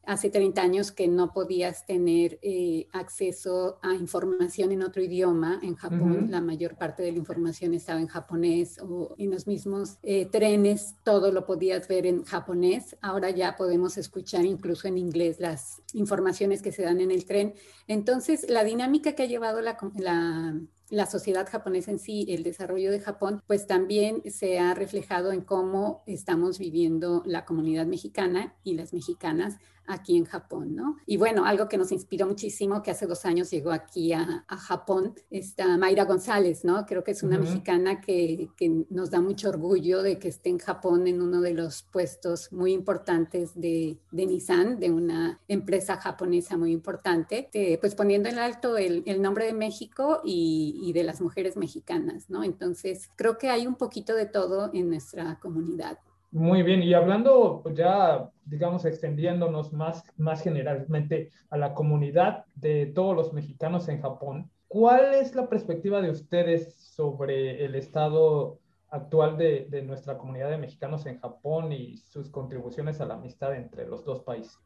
hace 0.07 0.31
30 0.31 0.63
años 0.63 0.93
que 0.93 1.09
no 1.09 1.33
podías 1.33 1.85
tener 1.85 2.39
eh, 2.41 2.87
acceso 2.93 3.79
a 3.83 3.95
información 3.95 4.71
en 4.71 4.83
otro 4.83 5.03
idioma. 5.03 5.59
En 5.63 5.75
Japón 5.75 6.29
la 6.31 6.41
mayor 6.41 6.77
parte 6.77 7.03
de 7.03 7.11
la 7.13 7.19
información 7.19 7.75
estaba 7.75 8.01
en 8.01 8.07
japonés 8.07 8.79
o 8.79 9.15
en 9.19 9.31
los 9.33 9.47
mismos 9.49 9.99
eh, 10.05 10.27
trenes 10.27 10.95
todo 11.03 11.33
lo 11.33 11.45
podías 11.45 11.89
ver 11.89 12.07
en 12.07 12.25
japonés. 12.25 12.97
Ahora 13.03 13.31
ya 13.31 13.57
podemos 13.57 13.99
escuchar 13.99 14.45
incluso 14.45 14.87
en 14.87 14.97
inglés 14.97 15.41
las 15.41 15.83
informaciones 15.93 16.63
que 16.63 16.73
se 16.73 16.83
dan 16.83 17.01
en 17.01 17.11
el 17.11 17.27
tren. 17.27 17.55
Entonces, 17.89 18.49
la 18.49 18.63
dinámica 18.63 19.15
que 19.15 19.25
ha 19.25 19.27
llevado 19.27 19.61
la, 19.61 19.77
la 19.97 20.55
la 20.91 21.07
sociedad 21.07 21.49
japonesa 21.51 21.91
en 21.91 21.99
sí, 21.99 22.27
el 22.29 22.43
desarrollo 22.43 22.91
de 22.91 23.01
Japón, 23.01 23.43
pues 23.47 23.67
también 23.67 24.23
se 24.31 24.59
ha 24.59 24.75
reflejado 24.75 25.33
en 25.33 25.41
cómo 25.41 26.03
estamos 26.07 26.59
viviendo 26.59 27.23
la 27.27 27.45
comunidad 27.45 27.87
mexicana 27.87 28.55
y 28.63 28.75
las 28.75 28.93
mexicanas 28.93 29.59
aquí 29.87 30.17
en 30.17 30.25
Japón, 30.25 30.75
¿no? 30.75 30.97
Y 31.07 31.17
bueno, 31.17 31.45
algo 31.45 31.69
que 31.69 31.79
nos 31.79 31.93
inspiró 31.93 32.27
muchísimo, 32.27 32.83
que 32.83 32.91
hace 32.91 33.07
dos 33.07 33.25
años 33.25 33.51
llegó 33.51 33.71
aquí 33.71 34.13
a, 34.13 34.45
Japón, 34.49 35.15
está 35.31 35.77
Mayra 35.77 36.05
González, 36.05 36.65
¿no? 36.65 36.87
Creo 36.87 37.05
que 37.05 37.13
es 37.13 37.23
una 37.23 37.39
mexicana 37.39 38.01
que, 38.01 38.49
nos 38.91 39.11
da 39.11 39.21
mucho 39.21 39.49
orgullo 39.49 40.03
de 40.03 40.19
que 40.19 40.29
esté 40.29 40.51
en 40.51 40.59
Japón 40.59 41.07
en 41.07 41.23
uno 41.23 41.41
de 41.41 41.55
los 41.55 41.83
puestos 41.83 42.53
muy 42.53 42.73
importantes 42.73 43.53
de, 43.55 43.99
Nissan, 44.13 44.81
de 44.81 44.91
una 44.91 45.41
empresa 45.47 45.97
japonesa 45.97 46.57
muy 46.57 46.73
importante, 46.73 47.49
pues 47.81 47.95
poniendo 47.95 48.29
en 48.29 48.39
alto 48.39 48.77
el, 48.77 49.05
nombre 49.23 49.47
de 49.47 49.53
México 49.53 50.21
y, 50.25 50.76
y 50.81 50.93
de 50.93 51.05
las 51.05 51.21
mujeres 51.21 51.57
mexicanas, 51.57 52.31
¿no? 52.31 52.45
Entonces, 52.45 53.11
creo 53.17 53.39
que 53.39 53.51
hay 53.51 53.67
un 53.67 53.77
poquito 53.77 54.15
de 54.15 54.27
todo 54.27 54.71
en 54.73 54.89
nuestra 54.89 55.39
comunidad. 55.41 55.99
Muy 56.31 56.63
bien, 56.63 56.83
y 56.83 56.93
hablando 56.93 57.63
ya, 57.73 58.31
digamos, 58.45 58.85
extendiéndonos 58.85 59.73
más, 59.73 60.03
más 60.17 60.43
generalmente 60.43 61.31
a 61.51 61.57
la 61.57 61.73
comunidad 61.73 62.45
de 62.55 62.87
todos 62.87 63.17
los 63.17 63.33
mexicanos 63.33 63.89
en 63.89 64.03
Japón, 64.03 64.51
¿cuál 64.69 65.15
es 65.15 65.35
la 65.35 65.49
perspectiva 65.49 66.03
de 66.03 66.11
ustedes 66.11 66.75
sobre 66.75 67.65
el 67.65 67.75
estado 67.75 68.59
actual 68.91 69.39
de, 69.39 69.67
de 69.71 69.83
nuestra 69.83 70.19
comunidad 70.19 70.51
de 70.51 70.59
mexicanos 70.59 71.07
en 71.07 71.21
Japón 71.21 71.73
y 71.73 71.97
sus 71.99 72.29
contribuciones 72.29 73.01
a 73.01 73.07
la 73.07 73.15
amistad 73.15 73.55
entre 73.55 73.87
los 73.87 74.05
dos 74.05 74.21
países? 74.23 74.59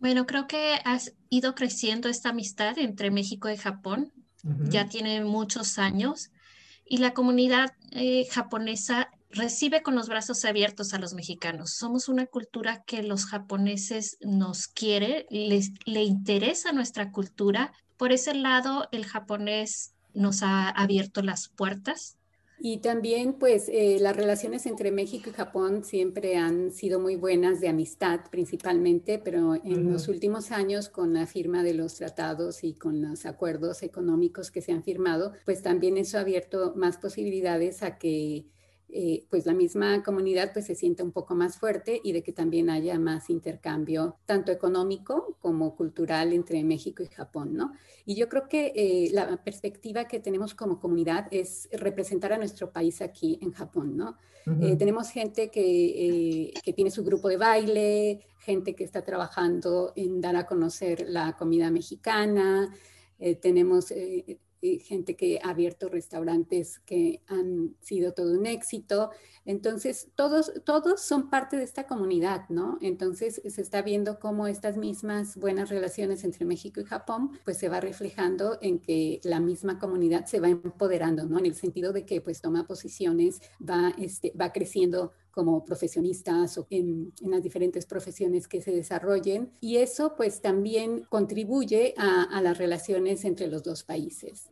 Bueno, 0.00 0.24
creo 0.24 0.46
que 0.46 0.76
ha 0.82 0.98
ido 1.28 1.54
creciendo 1.54 2.08
esta 2.08 2.30
amistad 2.30 2.78
entre 2.78 3.10
México 3.10 3.50
y 3.50 3.58
Japón. 3.58 4.12
Ya 4.42 4.88
tiene 4.88 5.22
muchos 5.24 5.78
años 5.78 6.30
y 6.84 6.98
la 6.98 7.14
comunidad 7.14 7.72
eh, 7.92 8.26
japonesa 8.30 9.10
recibe 9.30 9.82
con 9.82 9.94
los 9.94 10.08
brazos 10.08 10.44
abiertos 10.44 10.92
a 10.92 10.98
los 10.98 11.14
mexicanos. 11.14 11.70
Somos 11.74 12.08
una 12.08 12.26
cultura 12.26 12.82
que 12.84 13.02
los 13.02 13.26
japoneses 13.26 14.18
nos 14.20 14.66
quiere, 14.66 15.26
les, 15.30 15.70
le 15.84 16.02
interesa 16.02 16.72
nuestra 16.72 17.12
cultura. 17.12 17.72
Por 17.96 18.12
ese 18.12 18.34
lado, 18.34 18.88
el 18.92 19.06
japonés 19.06 19.94
nos 20.14 20.42
ha 20.42 20.68
abierto 20.68 21.22
las 21.22 21.48
puertas. 21.48 22.16
Y 22.62 22.78
también, 22.78 23.32
pues, 23.32 23.70
eh, 23.70 23.96
las 24.00 24.14
relaciones 24.14 24.66
entre 24.66 24.92
México 24.92 25.30
y 25.30 25.32
Japón 25.32 25.82
siempre 25.82 26.36
han 26.36 26.72
sido 26.72 27.00
muy 27.00 27.16
buenas 27.16 27.58
de 27.58 27.68
amistad 27.68 28.20
principalmente, 28.30 29.18
pero 29.18 29.54
en 29.54 29.90
los 29.90 30.08
últimos 30.08 30.50
años, 30.50 30.90
con 30.90 31.14
la 31.14 31.26
firma 31.26 31.62
de 31.62 31.72
los 31.72 31.94
tratados 31.94 32.62
y 32.62 32.74
con 32.74 33.00
los 33.00 33.24
acuerdos 33.24 33.82
económicos 33.82 34.50
que 34.50 34.60
se 34.60 34.72
han 34.72 34.84
firmado, 34.84 35.32
pues 35.46 35.62
también 35.62 35.96
eso 35.96 36.18
ha 36.18 36.20
abierto 36.20 36.74
más 36.76 36.98
posibilidades 36.98 37.82
a 37.82 37.96
que 37.96 38.44
eh, 38.92 39.24
pues 39.30 39.46
la 39.46 39.54
misma 39.54 40.02
comunidad 40.02 40.52
pues 40.52 40.66
se 40.66 40.74
siente 40.74 41.02
un 41.02 41.12
poco 41.12 41.34
más 41.34 41.58
fuerte 41.58 42.00
y 42.02 42.12
de 42.12 42.22
que 42.22 42.32
también 42.32 42.70
haya 42.70 42.98
más 42.98 43.30
intercambio 43.30 44.16
tanto 44.26 44.50
económico 44.50 45.36
como 45.40 45.76
cultural 45.76 46.32
entre 46.32 46.64
México 46.64 47.02
y 47.02 47.06
Japón, 47.06 47.56
¿no? 47.56 47.72
Y 48.04 48.16
yo 48.16 48.28
creo 48.28 48.48
que 48.48 48.72
eh, 48.74 49.10
la 49.12 49.36
perspectiva 49.44 50.06
que 50.06 50.18
tenemos 50.18 50.54
como 50.54 50.80
comunidad 50.80 51.28
es 51.30 51.68
representar 51.72 52.32
a 52.32 52.38
nuestro 52.38 52.72
país 52.72 53.00
aquí 53.00 53.38
en 53.42 53.52
Japón, 53.52 53.96
¿no? 53.96 54.16
Eh, 54.62 54.74
tenemos 54.76 55.10
gente 55.10 55.50
que, 55.50 56.52
que 56.64 56.72
tiene 56.72 56.90
su 56.90 57.04
grupo 57.04 57.28
de 57.28 57.36
baile, 57.36 58.20
gente 58.38 58.74
que 58.74 58.84
está 58.84 59.04
trabajando 59.04 59.92
en 59.94 60.20
dar 60.20 60.34
a 60.34 60.46
conocer 60.46 61.04
la 61.06 61.36
comida 61.36 61.70
mexicana, 61.70 62.74
tenemos 63.42 63.92
gente 64.80 65.16
que 65.16 65.40
ha 65.42 65.50
abierto 65.50 65.88
restaurantes 65.88 66.80
que 66.80 67.22
han 67.26 67.76
sido 67.80 68.12
todo 68.12 68.38
un 68.38 68.46
éxito. 68.46 69.10
Entonces, 69.44 70.08
todos, 70.14 70.52
todos 70.64 71.00
son 71.00 71.30
parte 71.30 71.56
de 71.56 71.64
esta 71.64 71.86
comunidad, 71.86 72.48
¿no? 72.48 72.78
Entonces, 72.80 73.40
se 73.44 73.62
está 73.62 73.82
viendo 73.82 74.18
cómo 74.18 74.46
estas 74.46 74.76
mismas 74.76 75.36
buenas 75.36 75.70
relaciones 75.70 76.24
entre 76.24 76.44
México 76.44 76.80
y 76.80 76.84
Japón, 76.84 77.32
pues 77.44 77.58
se 77.58 77.68
va 77.68 77.80
reflejando 77.80 78.58
en 78.60 78.80
que 78.80 79.20
la 79.24 79.40
misma 79.40 79.78
comunidad 79.78 80.26
se 80.26 80.40
va 80.40 80.48
empoderando, 80.48 81.26
¿no? 81.26 81.38
En 81.38 81.46
el 81.46 81.54
sentido 81.54 81.92
de 81.92 82.04
que, 82.04 82.20
pues, 82.20 82.40
toma 82.40 82.66
posiciones, 82.66 83.40
va, 83.60 83.94
este, 83.98 84.32
va 84.38 84.52
creciendo 84.52 85.12
como 85.30 85.64
profesionistas 85.64 86.58
o 86.58 86.66
en, 86.70 87.12
las 87.22 87.42
diferentes 87.42 87.86
profesiones 87.86 88.48
que 88.48 88.60
se 88.60 88.72
desarrollen. 88.72 89.52
Y 89.60 89.76
eso 89.76 90.14
pues 90.16 90.40
también 90.40 91.04
contribuye 91.08 91.94
a, 91.96 92.40
las 92.42 92.58
relaciones 92.58 93.24
entre 93.24 93.48
los 93.48 93.62
dos 93.62 93.84
países. 93.84 94.50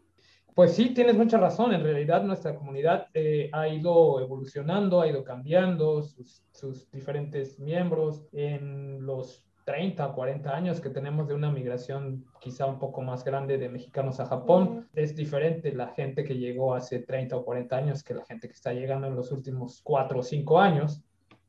Pues 0.54 0.75
sí, 0.75 0.90
tienes 0.90 1.16
mucha 1.16 1.38
razón. 1.38 1.73
En 1.73 1.82
realidad 1.82 2.23
nuestra 2.23 2.54
comunidad 2.54 3.06
eh, 3.14 3.49
ha 3.52 3.68
ido 3.68 4.20
evolucionando, 4.20 5.00
ha 5.00 5.08
ido 5.08 5.23
cambiando 5.25 6.02
sus, 6.02 6.42
sus 6.50 6.90
diferentes 6.90 7.58
miembros 7.58 8.26
en 8.32 9.04
los 9.06 9.48
30, 9.68 10.12
40 10.12 10.56
años 10.56 10.80
que 10.80 10.88
tenemos 10.88 11.28
de 11.28 11.34
una 11.34 11.50
migración 11.50 12.25
quizá 12.40 12.64
un 12.64 12.78
poco 12.78 13.02
más 13.02 13.22
grande 13.22 13.58
de 13.58 13.68
mexicanos 13.68 14.18
a 14.18 14.25
Japón. 14.25 14.88
Es 14.94 15.14
diferente 15.14 15.75
la 15.75 15.88
gente 15.88 16.25
que 16.25 16.38
llegó 16.38 16.75
hace 16.75 17.00
30 17.00 17.37
o 17.37 17.44
40 17.44 17.76
años 17.76 18.02
que 18.02 18.14
la 18.14 18.25
gente 18.25 18.48
que 18.48 18.54
está 18.54 18.72
llegando 18.72 19.08
en 19.08 19.14
los 19.14 19.30
últimos 19.30 19.82
4 19.84 20.20
o 20.20 20.22
5 20.22 20.58
años. 20.58 21.02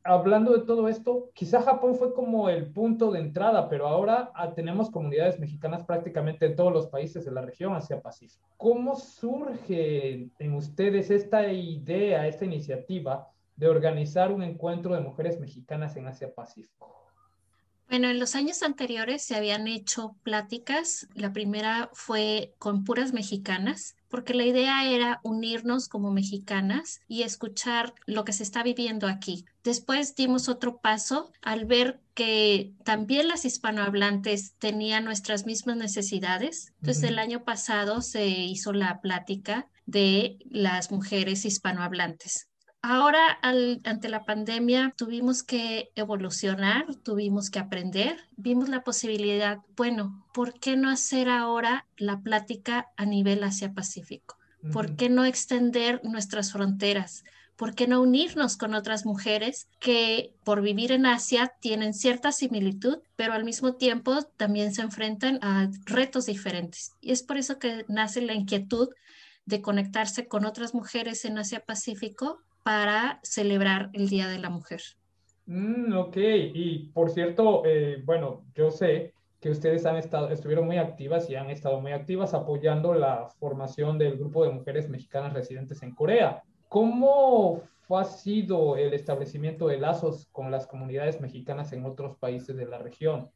Hablando 0.03 0.51
de 0.51 0.65
todo 0.65 0.89
esto, 0.89 1.29
quizá 1.33 1.61
Japón 1.61 1.95
fue 1.95 2.13
como 2.13 2.49
el 2.49 2.73
punto 2.73 3.09
de 3.09 3.21
entrada, 3.21 3.69
pero 3.69 3.87
ahora 3.87 4.31
ah, 4.35 4.53
tenemos 4.53 4.91
comunidades 4.91 5.39
mexicanas 5.39 5.85
prácticamente 5.85 6.45
en 6.45 6.57
todos 6.57 6.73
los 6.73 6.87
países 6.87 7.23
de 7.23 7.31
la 7.31 7.41
región 7.41 7.73
Asia 7.73 8.01
Pacífico. 8.01 8.45
¿Cómo 8.57 8.97
surge 8.97 10.27
en 10.37 10.53
ustedes 10.55 11.09
esta 11.09 11.49
idea, 11.49 12.27
esta 12.27 12.43
iniciativa 12.43 13.29
de 13.55 13.69
organizar 13.69 14.29
un 14.29 14.43
encuentro 14.43 14.93
de 14.93 14.99
mujeres 14.99 15.39
mexicanas 15.39 15.95
en 15.95 16.07
Asia 16.07 16.35
Pacífico? 16.35 16.99
Bueno, 17.89 18.07
en 18.07 18.19
los 18.19 18.35
años 18.35 18.61
anteriores 18.61 19.23
se 19.23 19.35
habían 19.35 19.67
hecho 19.67 20.15
pláticas. 20.21 21.07
La 21.15 21.33
primera 21.33 21.89
fue 21.93 22.53
con 22.59 22.83
puras 22.83 23.13
mexicanas, 23.13 23.95
porque 24.09 24.35
la 24.35 24.45
idea 24.45 24.87
era 24.87 25.19
unirnos 25.23 25.89
como 25.89 26.11
mexicanas 26.11 27.01
y 27.07 27.23
escuchar 27.23 27.95
lo 28.05 28.25
que 28.25 28.33
se 28.33 28.43
está 28.43 28.61
viviendo 28.61 29.07
aquí. 29.07 29.45
Después 29.63 30.13
dimos 30.15 30.49
otro 30.49 30.77
paso 30.81 31.31
al 31.41 31.65
ver 31.65 31.99
que 32.13 32.73
también 32.83 33.27
las 33.27 33.43
hispanohablantes 33.43 34.53
tenían 34.59 35.03
nuestras 35.03 35.47
mismas 35.47 35.77
necesidades. 35.77 36.73
Entonces, 36.81 37.05
el 37.05 37.17
año 37.17 37.43
pasado 37.43 38.01
se 38.01 38.27
hizo 38.27 38.71
la 38.71 39.01
plática 39.01 39.67
de 39.87 40.37
las 40.47 40.91
mujeres 40.91 41.43
hispanohablantes. 41.43 42.48
Ahora, 42.81 43.39
ante 43.41 44.07
la 44.07 44.23
pandemia, 44.23 44.93
tuvimos 44.95 45.43
que 45.43 45.91
evolucionar, 45.95 46.95
tuvimos 46.95 47.49
que 47.49 47.59
aprender, 47.59 48.17
vimos 48.37 48.69
la 48.69 48.85
posibilidad, 48.85 49.59
bueno, 49.75 50.25
¿por 50.33 50.57
qué 50.59 50.77
no 50.77 50.89
hacer 50.89 51.27
ahora 51.27 51.85
la 51.97 52.21
plática 52.21 52.87
a 52.95 53.05
nivel 53.05 53.43
Asia-Pacífico? 53.43 54.37
¿Por 54.71 54.95
qué 54.95 55.09
no 55.09 55.25
extender 55.25 56.01
nuestras 56.05 56.53
fronteras? 56.53 57.25
¿Por 57.57 57.75
qué 57.75 57.87
no 57.87 58.01
unirnos 58.01 58.55
con 58.55 58.73
otras 58.73 59.05
mujeres 59.05 59.67
que 59.79 60.33
por 60.45 60.61
vivir 60.61 60.93
en 60.93 61.05
Asia 61.05 61.53
tienen 61.59 61.93
cierta 61.93 62.31
similitud, 62.31 62.99
pero 63.17 63.33
al 63.33 63.43
mismo 63.43 63.75
tiempo 63.75 64.21
también 64.37 64.73
se 64.73 64.81
enfrentan 64.81 65.39
a 65.41 65.69
retos 65.85 66.27
diferentes? 66.27 66.93
Y 67.01 67.11
es 67.11 67.23
por 67.23 67.37
eso 67.37 67.59
que 67.59 67.83
nace 67.89 68.21
la 68.21 68.33
inquietud 68.33 68.87
de 69.45 69.61
conectarse 69.61 70.29
con 70.29 70.45
otras 70.45 70.73
mujeres 70.73 71.25
en 71.25 71.37
Asia-Pacífico 71.37 72.41
para 72.63 73.19
celebrar 73.23 73.89
el 73.93 74.09
Día 74.09 74.27
de 74.27 74.39
la 74.39 74.49
Mujer. 74.49 74.81
Mm, 75.45 75.97
ok, 75.97 76.17
y 76.17 76.89
por 76.93 77.09
cierto, 77.09 77.63
eh, 77.65 78.01
bueno, 78.05 78.45
yo 78.53 78.69
sé 78.69 79.13
que 79.39 79.49
ustedes 79.49 79.85
han 79.85 79.95
estado, 79.95 80.29
estuvieron 80.29 80.65
muy 80.65 80.77
activas 80.77 81.29
y 81.29 81.35
han 81.35 81.49
estado 81.49 81.79
muy 81.79 81.91
activas 81.91 82.33
apoyando 82.33 82.93
la 82.93 83.29
formación 83.39 83.97
del 83.97 84.17
grupo 84.17 84.43
de 84.43 84.51
mujeres 84.51 84.89
mexicanas 84.89 85.33
residentes 85.33 85.81
en 85.81 85.95
Corea. 85.95 86.43
¿Cómo 86.67 87.63
ha 87.89 88.03
sido 88.03 88.75
el 88.75 88.93
establecimiento 88.93 89.67
de 89.67 89.79
lazos 89.79 90.27
con 90.31 90.51
las 90.51 90.67
comunidades 90.67 91.19
mexicanas 91.21 91.71
en 91.73 91.85
otros 91.85 92.17
países 92.17 92.55
de 92.55 92.65
la 92.65 92.77
región? 92.77 93.31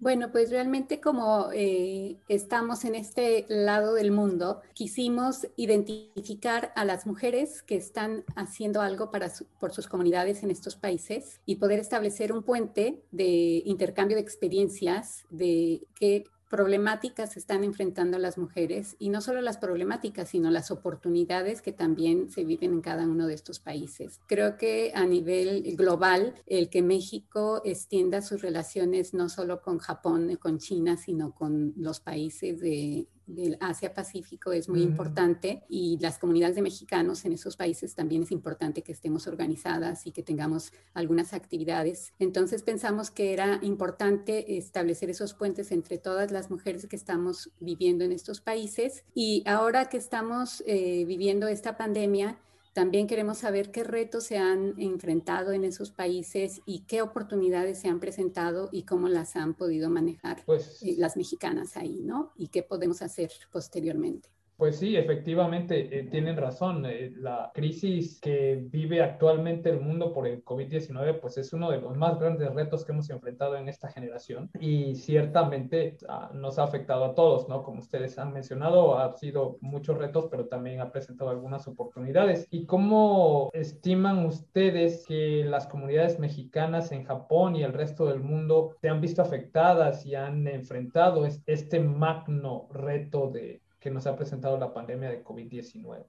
Bueno, 0.00 0.32
pues 0.32 0.48
realmente 0.48 0.98
como 0.98 1.50
eh, 1.52 2.16
estamos 2.26 2.86
en 2.86 2.94
este 2.94 3.44
lado 3.50 3.92
del 3.92 4.12
mundo, 4.12 4.62
quisimos 4.72 5.46
identificar 5.56 6.72
a 6.74 6.86
las 6.86 7.06
mujeres 7.06 7.62
que 7.62 7.76
están 7.76 8.24
haciendo 8.34 8.80
algo 8.80 9.10
para 9.10 9.30
por 9.58 9.72
sus 9.72 9.88
comunidades 9.88 10.42
en 10.42 10.50
estos 10.50 10.74
países 10.74 11.42
y 11.44 11.56
poder 11.56 11.80
establecer 11.80 12.32
un 12.32 12.42
puente 12.42 13.02
de 13.10 13.62
intercambio 13.66 14.16
de 14.16 14.22
experiencias 14.22 15.26
de 15.28 15.82
qué 15.94 16.24
problemáticas 16.50 17.36
están 17.36 17.62
enfrentando 17.62 18.18
las 18.18 18.36
mujeres 18.36 18.96
y 18.98 19.08
no 19.08 19.20
solo 19.20 19.40
las 19.40 19.56
problemáticas, 19.56 20.28
sino 20.28 20.50
las 20.50 20.72
oportunidades 20.72 21.62
que 21.62 21.72
también 21.72 22.28
se 22.28 22.44
viven 22.44 22.72
en 22.72 22.80
cada 22.80 23.04
uno 23.04 23.28
de 23.28 23.34
estos 23.34 23.60
países. 23.60 24.20
Creo 24.26 24.56
que 24.58 24.90
a 24.94 25.06
nivel 25.06 25.76
global, 25.76 26.34
el 26.46 26.68
que 26.68 26.82
México 26.82 27.62
extienda 27.64 28.20
sus 28.20 28.42
relaciones 28.42 29.14
no 29.14 29.28
solo 29.28 29.62
con 29.62 29.78
Japón, 29.78 30.36
con 30.40 30.58
China, 30.58 30.96
sino 30.96 31.32
con 31.34 31.72
los 31.76 32.00
países 32.00 32.60
de 32.60 33.06
del 33.34 33.56
Asia-Pacífico 33.60 34.52
es 34.52 34.68
muy 34.68 34.82
importante 34.82 35.62
y 35.68 35.98
las 36.00 36.18
comunidades 36.18 36.56
de 36.56 36.62
mexicanos 36.62 37.24
en 37.24 37.32
esos 37.32 37.56
países 37.56 37.94
también 37.94 38.22
es 38.22 38.32
importante 38.32 38.82
que 38.82 38.92
estemos 38.92 39.26
organizadas 39.26 40.06
y 40.06 40.12
que 40.12 40.22
tengamos 40.22 40.72
algunas 40.94 41.32
actividades. 41.32 42.12
Entonces 42.18 42.62
pensamos 42.62 43.10
que 43.10 43.32
era 43.32 43.58
importante 43.62 44.56
establecer 44.58 45.10
esos 45.10 45.34
puentes 45.34 45.72
entre 45.72 45.98
todas 45.98 46.30
las 46.30 46.50
mujeres 46.50 46.86
que 46.86 46.96
estamos 46.96 47.50
viviendo 47.60 48.04
en 48.04 48.12
estos 48.12 48.40
países 48.40 49.04
y 49.14 49.42
ahora 49.46 49.88
que 49.88 49.96
estamos 49.96 50.62
eh, 50.66 51.04
viviendo 51.06 51.48
esta 51.48 51.76
pandemia, 51.76 52.38
también 52.72 53.06
queremos 53.06 53.38
saber 53.38 53.70
qué 53.70 53.84
retos 53.84 54.24
se 54.24 54.38
han 54.38 54.74
enfrentado 54.78 55.52
en 55.52 55.64
esos 55.64 55.90
países 55.90 56.60
y 56.66 56.80
qué 56.86 57.02
oportunidades 57.02 57.80
se 57.80 57.88
han 57.88 58.00
presentado 58.00 58.68
y 58.72 58.84
cómo 58.84 59.08
las 59.08 59.34
han 59.36 59.54
podido 59.54 59.90
manejar 59.90 60.44
pues, 60.46 60.82
eh, 60.82 60.94
las 60.96 61.16
mexicanas 61.16 61.76
ahí, 61.76 62.00
¿no? 62.02 62.32
Y 62.36 62.48
qué 62.48 62.62
podemos 62.62 63.02
hacer 63.02 63.30
posteriormente. 63.50 64.28
Pues 64.60 64.78
sí, 64.78 64.94
efectivamente, 64.94 65.88
eh, 65.90 66.02
tienen 66.10 66.36
razón. 66.36 66.84
Eh, 66.84 67.14
la 67.16 67.50
crisis 67.54 68.20
que 68.20 68.62
vive 68.70 69.00
actualmente 69.00 69.70
el 69.70 69.80
mundo 69.80 70.12
por 70.12 70.26
el 70.26 70.44
COVID-19, 70.44 71.18
pues 71.18 71.38
es 71.38 71.54
uno 71.54 71.70
de 71.70 71.80
los 71.80 71.96
más 71.96 72.20
grandes 72.20 72.52
retos 72.54 72.84
que 72.84 72.92
hemos 72.92 73.08
enfrentado 73.08 73.56
en 73.56 73.70
esta 73.70 73.88
generación 73.88 74.50
y 74.60 74.96
ciertamente 74.96 75.96
ah, 76.10 76.30
nos 76.34 76.58
ha 76.58 76.64
afectado 76.64 77.06
a 77.06 77.14
todos, 77.14 77.48
¿no? 77.48 77.62
Como 77.62 77.78
ustedes 77.78 78.18
han 78.18 78.34
mencionado, 78.34 78.98
ha 78.98 79.10
sido 79.16 79.56
muchos 79.62 79.96
retos, 79.96 80.28
pero 80.30 80.44
también 80.44 80.82
ha 80.82 80.92
presentado 80.92 81.30
algunas 81.30 81.66
oportunidades. 81.66 82.46
¿Y 82.50 82.66
cómo 82.66 83.48
estiman 83.54 84.26
ustedes 84.26 85.06
que 85.06 85.42
las 85.42 85.68
comunidades 85.68 86.18
mexicanas 86.18 86.92
en 86.92 87.04
Japón 87.04 87.56
y 87.56 87.62
el 87.62 87.72
resto 87.72 88.04
del 88.04 88.20
mundo 88.20 88.76
se 88.82 88.90
han 88.90 89.00
visto 89.00 89.22
afectadas 89.22 90.04
y 90.04 90.16
han 90.16 90.46
enfrentado 90.46 91.24
este 91.46 91.80
magno 91.80 92.68
reto 92.70 93.30
de 93.30 93.62
que 93.80 93.90
nos 93.90 94.06
ha 94.06 94.16
presentado 94.16 94.58
la 94.58 94.72
pandemia 94.72 95.10
de 95.10 95.24
COVID-19? 95.24 96.04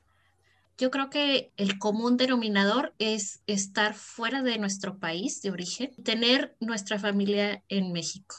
Yo 0.77 0.91
creo 0.91 1.09
que 1.09 1.51
el 1.57 1.77
común 1.79 2.17
denominador 2.17 2.93
es 2.97 3.41
estar 3.47 3.93
fuera 3.93 4.41
de 4.41 4.57
nuestro 4.57 4.97
país 4.97 5.41
de 5.41 5.51
origen, 5.51 5.91
tener 6.03 6.55
nuestra 6.59 6.97
familia 6.99 7.63
en 7.69 7.91
México. 7.91 8.35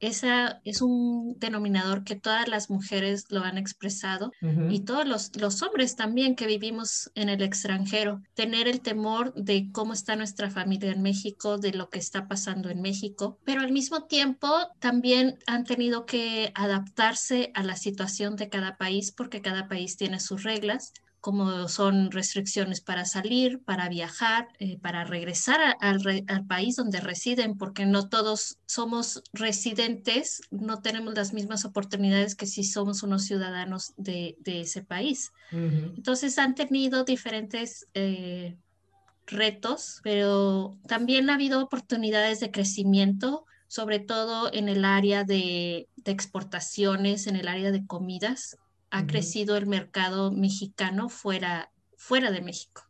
Esa 0.00 0.60
es 0.64 0.80
un 0.80 1.36
denominador 1.38 2.04
que 2.04 2.16
todas 2.16 2.48
las 2.48 2.70
mujeres 2.70 3.26
lo 3.28 3.42
han 3.42 3.58
expresado 3.58 4.32
y 4.70 4.80
todos 4.80 5.06
los, 5.06 5.36
los, 5.36 5.62
hombres 5.62 5.94
también 5.94 6.36
que 6.36 6.46
vivimos 6.46 7.10
en 7.14 7.28
el 7.28 7.42
extranjero, 7.42 8.22
tener 8.34 8.66
el 8.66 8.80
temor 8.80 9.34
de 9.34 9.68
cómo 9.72 9.92
está 9.92 10.16
nuestra 10.16 10.50
familia 10.50 10.90
en 10.90 11.02
México, 11.02 11.58
de 11.58 11.72
lo 11.72 11.90
que 11.90 11.98
está 11.98 12.28
pasando 12.28 12.70
en 12.70 12.80
México, 12.80 13.38
pero 13.44 13.60
al 13.60 13.72
mismo 13.72 14.04
tiempo 14.04 14.48
también 14.78 15.38
han 15.46 15.64
tenido 15.64 16.06
que 16.06 16.50
adaptarse 16.54 17.50
a 17.54 17.62
la 17.62 17.76
situación 17.76 18.36
de 18.36 18.48
cada 18.48 18.78
país 18.78 19.12
porque 19.12 19.42
cada 19.42 19.68
país 19.68 19.96
tiene 19.98 20.18
sus 20.18 20.44
reglas 20.44 20.94
como 21.20 21.68
son 21.68 22.10
restricciones 22.10 22.80
para 22.80 23.04
salir, 23.04 23.62
para 23.62 23.88
viajar, 23.88 24.48
eh, 24.58 24.78
para 24.78 25.04
regresar 25.04 25.76
al, 25.80 26.00
país 26.46 26.76
donde 26.76 27.00
residen, 27.00 27.58
porque 27.58 27.84
no 27.84 28.08
todos 28.08 28.58
somos 28.66 29.22
residentes, 29.32 30.40
no 30.50 30.80
tenemos 30.80 31.14
las 31.14 31.34
mismas 31.34 31.64
oportunidades 31.64 32.34
que 32.34 32.46
si 32.46 32.64
somos 32.64 33.02
unos 33.02 33.24
ciudadanos 33.24 33.92
de, 33.96 34.36
ese 34.44 34.82
país. 34.82 35.32
Entonces 35.52 36.38
han 36.38 36.54
tenido 36.54 37.04
diferentes 37.04 37.86
eh, 37.94 38.56
retos, 39.26 40.00
pero 40.02 40.78
también 40.86 41.28
ha 41.28 41.34
habido 41.34 41.62
oportunidades 41.62 42.40
de 42.40 42.50
crecimiento 42.50 43.44
sobre 43.68 44.00
todo 44.00 44.52
en 44.52 44.68
el 44.68 44.84
área 44.84 45.22
de, 45.22 45.88
de 45.94 46.10
exportaciones, 46.10 47.28
en 47.28 47.36
el 47.36 47.46
área 47.46 47.70
de 47.70 47.86
comidas 47.86 48.58
ha 48.90 49.06
crecido 49.06 49.56
el 49.56 49.66
mercado 49.66 50.32
mexicano 50.32 51.08
fuera, 51.08 51.70
fuera 51.96 52.30
de 52.30 52.40
México. 52.40 52.82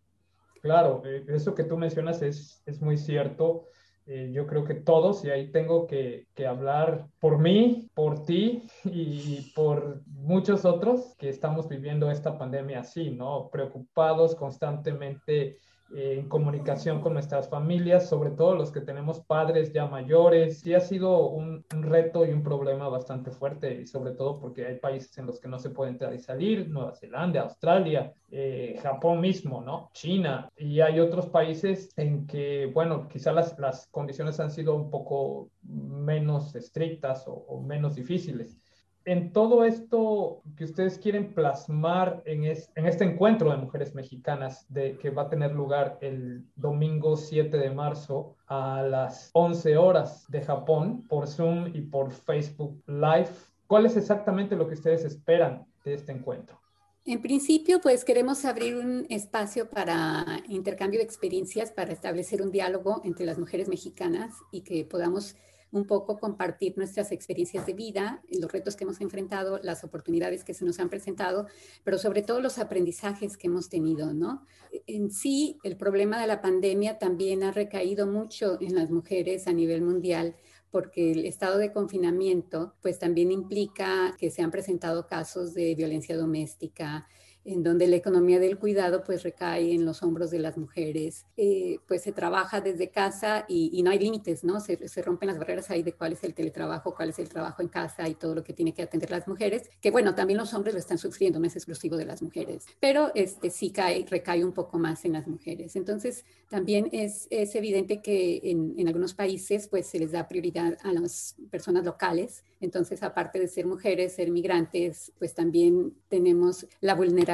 Claro, 0.63 1.03
eh, 1.05 1.25
eso 1.29 1.55
que 1.55 1.65
tú 1.65 1.77
mencionas 1.77 2.23
es, 2.23 2.63
es 2.67 2.81
muy 2.81 2.97
cierto. 2.97 3.67
Eh, 4.07 4.31
yo 4.33 4.47
creo 4.47 4.65
que 4.65 4.75
todos, 4.75 5.25
y 5.25 5.31
ahí 5.31 5.53
tengo 5.53 5.87
que, 5.87 6.27
que, 6.35 6.47
hablar 6.47 7.07
por 7.21 7.39
mí, 7.39 7.89
por 7.95 8.25
ti 8.25 8.65
y 8.85 9.53
por 9.55 10.03
muchos 10.07 10.65
otros 10.65 11.15
que 11.17 11.29
estamos 11.29 11.69
viviendo 11.69 12.11
esta 12.11 12.37
pandemia 12.37 12.81
así, 12.81 13.11
¿no? 13.11 13.51
Preocupados 13.51 14.35
constantemente 14.35 15.59
en 15.95 16.29
comunicación 16.29 17.01
con 17.01 17.15
nuestras 17.15 17.49
familias, 17.49 18.09
sobre 18.09 18.31
todo 18.31 18.55
los 18.55 18.71
que 18.71 18.81
tenemos 18.81 19.21
padres 19.21 19.73
ya 19.73 19.87
mayores. 19.87 20.61
Sí 20.61 20.75
ha 20.75 20.81
sido 20.81 21.29
un, 21.29 21.65
reto 21.71 22.25
y 22.25 22.31
un 22.31 22.43
problema 22.43 22.89
bastante 22.89 23.31
fuerte, 23.31 23.81
y 23.81 23.87
sobre 23.87 24.13
todo 24.13 24.39
porque 24.39 24.67
hay 24.67 24.79
países 24.79 25.17
en 25.19 25.27
los 25.27 25.41
que 25.41 25.49
no 25.49 25.59
se 25.59 25.71
puede 25.71 25.91
entrar 25.91 26.15
y 26.15 26.19
salir, 26.19 26.69
Nueva 26.69 26.95
Zelanda, 26.95 27.43
Australia, 27.43 28.13
eh, 28.31 28.79
Japón 28.83 29.21
mismo, 29.21 29.61
¿no? 29.61 29.91
China, 29.93 30.51
y 30.57 30.81
hay 30.81 31.01
otros 31.01 31.27
países 31.27 31.93
en 31.97 32.27
que, 32.27 32.71
bueno, 32.73 33.09
quizás 33.09 33.35
las, 33.35 33.59
las 33.59 33.87
condiciones 33.89 34.39
han 34.41 34.51
sido 34.51 34.75
un 34.75 34.91
poco 34.91 35.51
menos 35.63 36.55
estrictas 36.55 37.25
o 37.27 37.61
menos 37.61 37.97
difíciles 37.97 38.60
en 39.05 39.33
todo 39.33 39.65
esto 39.65 40.43
que 40.57 40.65
ustedes 40.65 40.99
quieren 40.99 41.33
plasmar 41.33 42.23
en, 42.27 42.45
este 42.45 43.05
encuentro 43.05 43.51
de 43.51 43.57
mujeres 43.57 43.95
mexicanas 43.95 44.67
de, 44.69 44.99
que 44.99 45.11
va 45.11 45.23
a 45.23 45.29
tener 45.29 45.53
lugar 45.53 45.99
el 46.01 46.45
domingo 46.57 47.17
7 47.17 47.57
de 47.57 47.71
marzo 47.71 48.37
a 48.47 48.83
las 48.83 49.31
11 49.33 49.77
horas 49.77 50.27
de 50.29 50.43
Japón 50.43 51.07
por 51.09 51.27
Zoom 51.27 51.69
y 51.75 51.81
por 51.83 52.13
Facebook 52.13 52.83
Live, 52.87 53.31
¿cuál 53.67 53.87
es 53.87 53.97
exactamente 53.97 54.57
lo 54.57 54.69
que 54.69 54.75
ustedes 54.75 55.05
esperan 55.05 55.67
de 55.85 55.95
este 55.95 56.13
encuentro? 56.13 56.61
En 57.07 57.23
principio, 57.23 57.81
pues 57.81 58.05
queremos 58.05 58.45
abrir 58.45 58.77
un 58.77 59.07
espacio 59.09 59.71
para 59.71 60.43
intercambio 60.49 61.01
de 61.01 61.05
experiencias, 61.05 61.73
para 61.73 61.93
establecer 61.93 62.43
un 62.43 62.51
diálogo 62.51 63.01
entre 63.05 63.25
las 63.25 63.39
mujeres 63.39 63.69
mexicanas 63.69 64.35
y 64.53 64.61
que 64.61 64.85
podamos 64.85 65.35
un 65.73 65.87
poco 65.87 66.19
compartir 66.19 66.77
nuestras 66.77 67.13
experiencias 67.13 67.67
de 67.67 67.73
vida, 67.73 68.23
los 68.29 68.51
retos 68.51 68.77
que 68.77 68.85
hemos 68.85 69.01
enfrentado, 69.01 69.61
las 69.63 69.85
oportunidades 69.85 70.45
que 70.45 70.55
se 70.55 70.65
nos 70.65 70.81
han 70.81 70.89
presentado, 70.89 71.47
pero 71.85 71.99
sobre 71.99 72.23
todo 72.23 72.41
los 72.41 72.59
aprendizajes 72.59 73.37
que 73.37 73.47
hemos 73.47 73.69
tenido, 73.69 74.13
¿no? 74.13 74.45
En 74.87 75.11
sí, 75.11 75.59
el 75.63 75.77
problema 75.77 76.21
de 76.21 76.27
la 76.27 76.41
pandemia 76.41 76.99
también 76.99 77.43
ha 77.43 77.53
recaído 77.53 78.07
mucho 78.07 78.59
en 78.61 78.75
las 78.75 78.91
mujeres 78.91 79.47
a 79.47 79.53
nivel 79.53 79.83
mundial 79.83 80.35
porque 80.71 81.13
el 81.13 81.27
estado 81.27 81.59
de 81.59 81.73
confinamiento 81.73 82.75
pues 82.81 82.99
también 82.99 83.33
implica 83.33 84.15
que 84.19 84.31
se 84.31 84.43
han 84.43 84.51
presentado 84.51 85.07
casos 85.07 85.53
de 85.53 85.75
violencia 85.75 86.17
doméstica, 86.17 87.09
en 87.45 87.63
donde 87.63 87.87
la 87.87 87.97
economía 87.97 88.39
del 88.39 88.59
cuidado 88.59 89.03
pues 89.05 89.23
recae 89.23 89.73
en 89.73 89.85
los 89.85 90.03
hombros 90.03 90.31
de 90.31 90.39
las 90.39 90.59
mujeres, 90.59 91.27
eh, 91.37 91.79
pues 91.89 92.03
se 92.03 92.13
trabaja 92.13 92.61
desde 92.61 92.91
casa 92.91 93.45
y, 93.49 93.81
no 93.83 93.91
hay 93.91 93.99
límites, 93.99 94.45
¿no? 94.45 94.61
Se, 94.61 94.77
rompen 95.03 95.29
las 95.29 95.39
barreras 95.39 95.71
ahí 95.71 95.83
de 95.83 95.95
cuál 95.95 96.13
es 96.13 96.23
el 96.23 96.35
teletrabajo, 96.35 96.95
cuál 96.95 97.09
es 97.09 97.19
el 97.19 97.31
trabajo 97.31 97.63
en 97.63 97.69
casa 97.69 98.07
y 98.09 98.15
todo 98.15 98.35
lo 98.35 98.45
que 98.45 98.53
tiene 98.53 98.75
que 98.75 98.83
atender 98.83 99.11
las 99.11 99.27
mujeres, 99.27 99.71
que 99.81 99.91
bueno, 99.91 100.15
también 100.15 100.39
los 100.39 100.53
hombres 100.53 100.75
lo 100.75 100.81
están 100.81 100.99
sufriendo, 100.99 101.39
no 101.39 101.47
es 101.47 101.57
exclusivo 101.57 101.97
de 101.97 102.05
las 102.05 102.21
mujeres, 102.21 102.67
pero 102.79 103.11
este 103.15 103.49
sí 103.49 103.71
cae, 103.71 104.05
recae 104.09 104.45
un 104.45 104.53
poco 104.53 104.79
más 104.79 105.05
en 105.07 105.15
las 105.15 105.27
mujeres. 105.27 105.77
Entonces, 105.77 106.25
también 106.51 106.89
es, 106.93 107.27
es 107.31 107.55
evidente 107.55 108.03
que 108.03 108.41
en, 108.45 108.75
en 108.77 108.87
algunos 108.87 109.15
países 109.15 109.67
pues 109.69 109.87
se 109.87 109.99
les 109.99 110.13
da 110.13 110.29
prioridad 110.29 110.77
a 110.83 110.93
las 110.93 111.37
personas 111.51 111.85
locales, 111.85 112.45
entonces 112.61 113.03
aparte 113.03 113.39
de 113.39 113.49
ser 113.49 113.67
mujeres, 113.67 114.15
ser 114.15 114.31
migrantes, 114.31 115.13
pues 115.19 115.33
también 115.33 115.95
tenemos 116.09 116.67
la 116.81 116.95
vulnerabilidad 116.95 117.30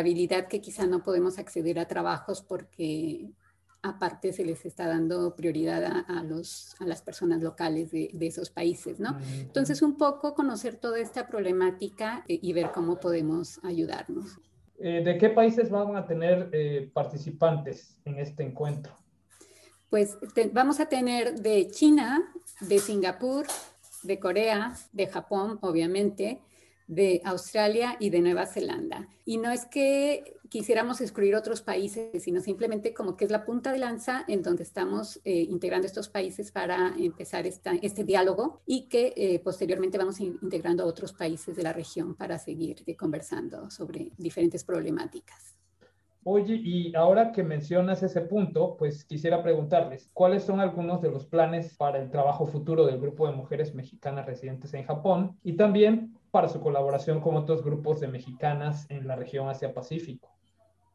que 0.48 0.60
quizá 0.60 0.86
no 0.86 1.02
podemos 1.02 1.38
acceder 1.38 1.78
a 1.78 1.88
trabajos 1.88 2.42
porque 2.42 3.30
aparte 3.82 4.32
se 4.32 4.44
les 4.44 4.64
está 4.66 4.86
dando 4.86 5.34
prioridad 5.34 6.04
a, 6.08 6.22
los, 6.22 6.74
a 6.80 6.84
las 6.84 7.02
personas 7.02 7.42
locales 7.42 7.90
de, 7.90 8.10
esos 8.20 8.50
países, 8.50 8.98
¿no? 8.98 9.18
Entonces, 9.38 9.82
un 9.82 9.96
poco 9.96 10.34
conocer 10.34 10.76
toda 10.76 10.98
esta 10.98 11.28
problemática 11.28 12.24
eh, 12.28 12.38
y 12.42 12.52
ver 12.52 12.72
cómo 12.72 12.98
podemos 12.98 13.60
ayudarnos. 13.64 14.38
Eh, 14.78 15.02
¿De 15.04 15.16
qué 15.16 15.30
países 15.30 15.70
van 15.70 15.96
a 15.96 16.06
tener 16.06 16.50
eh, 16.52 16.90
participantes 16.92 17.98
en 18.04 18.18
este 18.18 18.42
encuentro? 18.42 18.92
Pues 19.88 20.18
vamos 20.52 20.80
a 20.80 20.86
tener 20.86 21.40
de 21.40 21.68
China, 21.68 22.32
de 22.60 22.78
Singapur, 22.78 23.46
de 24.02 24.18
Corea, 24.18 24.74
de 24.92 25.06
Japón, 25.06 25.58
obviamente, 25.62 26.40
de 26.86 27.20
Australia 27.24 27.96
y 27.98 28.10
de 28.10 28.20
Nueva 28.20 28.46
Zelanda. 28.46 29.08
Y 29.24 29.38
no 29.38 29.50
es 29.50 29.66
que 29.66 30.36
quisiéramos 30.48 31.00
excluir 31.00 31.34
otros 31.34 31.62
países, 31.62 32.22
sino 32.22 32.40
simplemente 32.40 32.94
como 32.94 33.16
que 33.16 33.24
es 33.24 33.30
la 33.30 33.44
punta 33.44 33.72
de 33.72 33.78
lanza 33.78 34.24
en 34.28 34.42
donde 34.42 34.62
estamos 34.62 35.20
eh, 35.24 35.42
integrando 35.48 35.86
estos 35.86 36.08
países 36.08 36.52
para 36.52 36.94
empezar 36.96 37.46
esta, 37.46 37.72
este 37.82 38.04
diálogo 38.04 38.60
y 38.66 38.88
que 38.88 39.12
eh, 39.16 39.40
posteriormente 39.40 39.98
vamos 39.98 40.20
integrando 40.20 40.84
a 40.84 40.86
otros 40.86 41.12
países 41.12 41.56
de 41.56 41.62
la 41.62 41.72
región 41.72 42.14
para 42.14 42.38
seguir 42.38 42.82
eh, 42.86 42.96
conversando 42.96 43.70
sobre 43.70 44.12
diferentes 44.16 44.64
problemáticas. 44.64 45.56
Oye, 46.28 46.56
y 46.56 46.92
ahora 46.96 47.30
que 47.30 47.44
mencionas 47.44 48.02
ese 48.02 48.20
punto, 48.20 48.76
pues 48.76 49.04
quisiera 49.04 49.44
preguntarles, 49.44 50.10
¿cuáles 50.12 50.42
son 50.42 50.58
algunos 50.58 51.00
de 51.00 51.08
los 51.08 51.24
planes 51.24 51.76
para 51.76 52.02
el 52.02 52.10
trabajo 52.10 52.46
futuro 52.46 52.84
del 52.84 53.00
grupo 53.00 53.28
de 53.28 53.36
mujeres 53.36 53.76
mexicanas 53.76 54.26
residentes 54.26 54.74
en 54.74 54.82
Japón 54.82 55.38
y 55.44 55.52
también 55.52 56.15
para 56.36 56.50
su 56.50 56.60
colaboración 56.60 57.22
con 57.22 57.34
otros 57.34 57.64
grupos 57.64 57.98
de 57.98 58.08
mexicanas 58.08 58.84
en 58.90 59.08
la 59.08 59.16
región 59.16 59.48
Asia-Pacífico? 59.48 60.36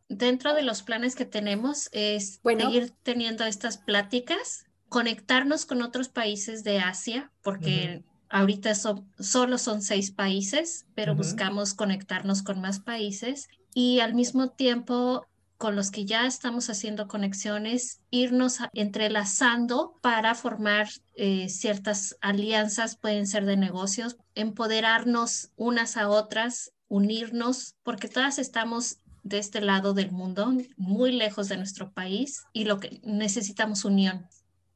Dentro 0.08 0.54
de 0.54 0.62
los 0.62 0.84
planes 0.84 1.16
que 1.16 1.26
tenemos 1.26 1.90
es 1.94 2.40
seguir 2.44 2.94
teniendo 3.02 3.44
estas 3.46 3.80
pláticas, 3.80 4.68
conectarnos 4.88 5.66
con 5.66 5.82
otros 5.82 6.10
países 6.10 6.64
de 6.64 6.78
Asia, 6.78 7.32
porque 7.42 8.04
ahorita 8.30 8.76
solo 8.76 9.58
son 9.58 9.82
seis 9.82 10.12
países, 10.12 10.86
pero 10.94 11.16
buscamos 11.16 11.74
conectarnos 11.74 12.44
con 12.44 12.62
más 12.62 12.80
países 12.80 13.50
y 13.74 14.00
al 14.00 14.14
mismo 14.14 14.52
tiempo 14.52 15.26
con 15.62 15.76
los 15.76 15.92
que 15.92 16.06
ya 16.06 16.26
estamos 16.26 16.72
haciendo 16.72 17.08
conexiones, 17.08 18.02
irnos 18.10 18.58
entrelazando 18.74 19.94
para 20.02 20.34
formar 20.34 20.88
eh, 21.14 21.50
ciertas 21.50 22.18
alianzas, 22.20 22.98
pueden 22.98 23.28
ser 23.28 23.46
de 23.46 23.58
negocios, 23.58 24.18
empoderarnos 24.34 25.52
unas 25.58 25.98
a 25.98 26.10
otras, 26.10 26.74
unirnos, 26.88 27.76
porque 27.84 28.08
todas 28.08 28.40
estamos 28.40 28.98
de 29.22 29.38
este 29.38 29.62
lado 29.62 29.94
del 29.94 30.12
mundo, 30.12 30.52
muy 30.78 31.12
lejos 31.12 31.48
de 31.48 31.58
nuestro 31.58 31.92
país 31.92 32.44
y 32.54 32.66
lo 32.66 32.80
que 32.80 33.00
necesitamos 33.04 33.86
unión. 33.86 34.26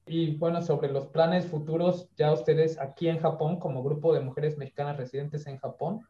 Y 0.05 0.35
bueno, 0.35 0.61
sobre 0.61 0.91
los 0.91 1.07
planes 1.07 1.47
futuros, 1.47 2.09
ya 2.15 2.31
ustedes 2.31 2.79
aquí 2.79 3.07
en 3.07 3.17
Japón, 3.17 3.59
como 3.59 3.81
grupo 3.81 4.13
de 4.13 4.19
mujeres 4.19 4.55
mexicanas 4.59 4.97
residentes 4.97 5.47
en 5.47 5.57
Japón, 5.57 6.01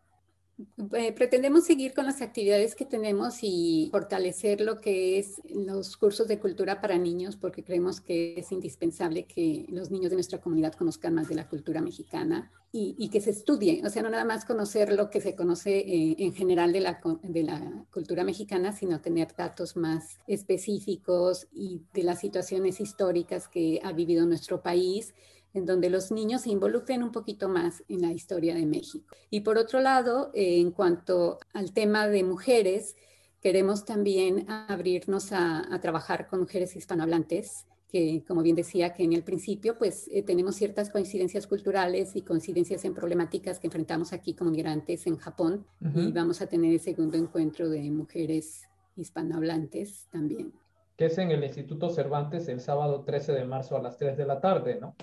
eh, 0.93 1.11
pretendemos 1.11 1.65
seguir 1.65 1.93
con 1.93 2.05
las 2.05 2.21
actividades 2.21 2.75
que 2.75 2.85
tenemos 2.85 3.39
y 3.41 3.89
fortalecer 3.91 4.61
lo 4.61 4.79
que 4.79 5.19
es 5.19 5.41
los 5.53 5.97
cursos 5.97 6.29
de 6.29 6.39
cultura 6.39 6.79
para 6.79 6.97
niños, 6.97 7.35
porque 7.35 7.63
creemos 7.63 7.99
que 7.99 8.35
es 8.39 8.51
indispensable 8.53 9.25
que 9.25 9.65
los 9.69 9.91
niños 9.91 10.11
de 10.11 10.15
nuestra 10.15 10.39
comunidad 10.39 10.73
conozcan 10.73 11.13
más 11.13 11.27
de 11.27 11.35
la 11.35 11.49
cultura 11.49 11.81
mexicana 11.81 12.51
y, 12.77 13.07
que 13.07 13.21
se 13.21 13.29
estudie, 13.29 13.81
o 13.85 13.89
sea, 13.89 14.01
no 14.01 14.09
nada 14.09 14.25
más 14.25 14.43
conocer 14.43 14.91
lo 14.91 15.09
que 15.09 15.21
se 15.21 15.33
conoce 15.33 15.77
eh, 15.77 16.15
en 16.19 16.33
general 16.33 16.73
de 16.73 16.81
la, 16.81 16.99
de 17.23 17.43
la 17.43 17.85
cultura 17.89 18.25
mexicana, 18.25 18.73
sino 18.73 18.99
tener 18.99 19.33
datos 19.33 19.77
más 19.77 20.19
específicos 20.27 21.47
y 21.53 21.83
de 21.93 22.03
las 22.03 22.19
situaciones 22.19 22.81
históricas 22.81 23.47
que 23.47 23.79
ha 23.81 23.93
vivido 23.93 24.25
nuestro 24.25 24.61
país 24.61 25.13
en 25.55 25.65
donde 25.65 25.89
los 25.89 26.11
niños 26.11 26.41
se 26.41 26.51
involucren 26.51 27.01
un 27.01 27.11
poquito 27.11 27.49
más 27.49 27.83
en 27.87 28.01
la 28.01 28.11
historia 28.11 28.53
de 28.53 28.65
México. 28.65 29.15
Y 29.29 29.39
por 29.39 29.57
otro 29.57 29.79
lado, 29.79 30.31
eh, 30.33 30.59
en 30.59 30.71
cuanto 30.71 31.39
al 31.53 31.71
tema 31.71 32.07
de 32.07 32.23
mujeres, 32.23 32.95
queremos 33.41 33.85
también 33.85 34.45
abrirnos 34.49 35.31
a, 35.31 35.79
trabajar 35.81 36.27
con 36.27 36.41
mujeres 36.41 36.75
hispanohablantes 36.75 37.65
que 37.87 38.23
como 38.27 38.41
bien 38.41 38.55
decía 38.55 38.93
que 38.93 39.03
en 39.03 39.13
el 39.13 39.23
principio, 39.23 39.77
pues 39.77 40.09
eh, 40.11 40.23
tenemos 40.23 40.55
ciertas 40.55 40.89
coincidencias 40.89 41.47
culturales 41.47 42.15
y 42.15 42.23
coincidencias 42.23 42.83
en 42.83 42.93
problemáticas 42.93 43.59
que 43.59 43.67
enfrentamos 43.67 44.11
aquí 44.11 44.33
como 44.33 44.51
migrantes 44.51 45.07
en 45.07 45.15
Japón 45.15 45.65
y 45.79 46.11
vamos 46.11 46.41
a 46.41 46.47
tener 46.47 46.73
el 46.73 46.79
segundo 46.81 47.17
encuentro 47.17 47.69
de 47.69 47.89
mujeres 47.91 48.63
hispanohablantes 48.97 50.07
también. 50.11 50.51
Que 50.97 51.05
es 51.05 51.17
en 51.17 51.31
el 51.31 51.43
Instituto 51.43 51.89
Cervantes 51.89 52.47
el 52.49 52.59
sábado 52.59 53.03
13 53.05 53.31
de 53.33 53.45
marzo 53.45 53.77
a 53.77 53.81
las 53.81 53.97
3 53.97 54.17
de 54.17 54.25
la 54.25 54.41
tarde, 54.41 54.79
¿no? 54.81 54.95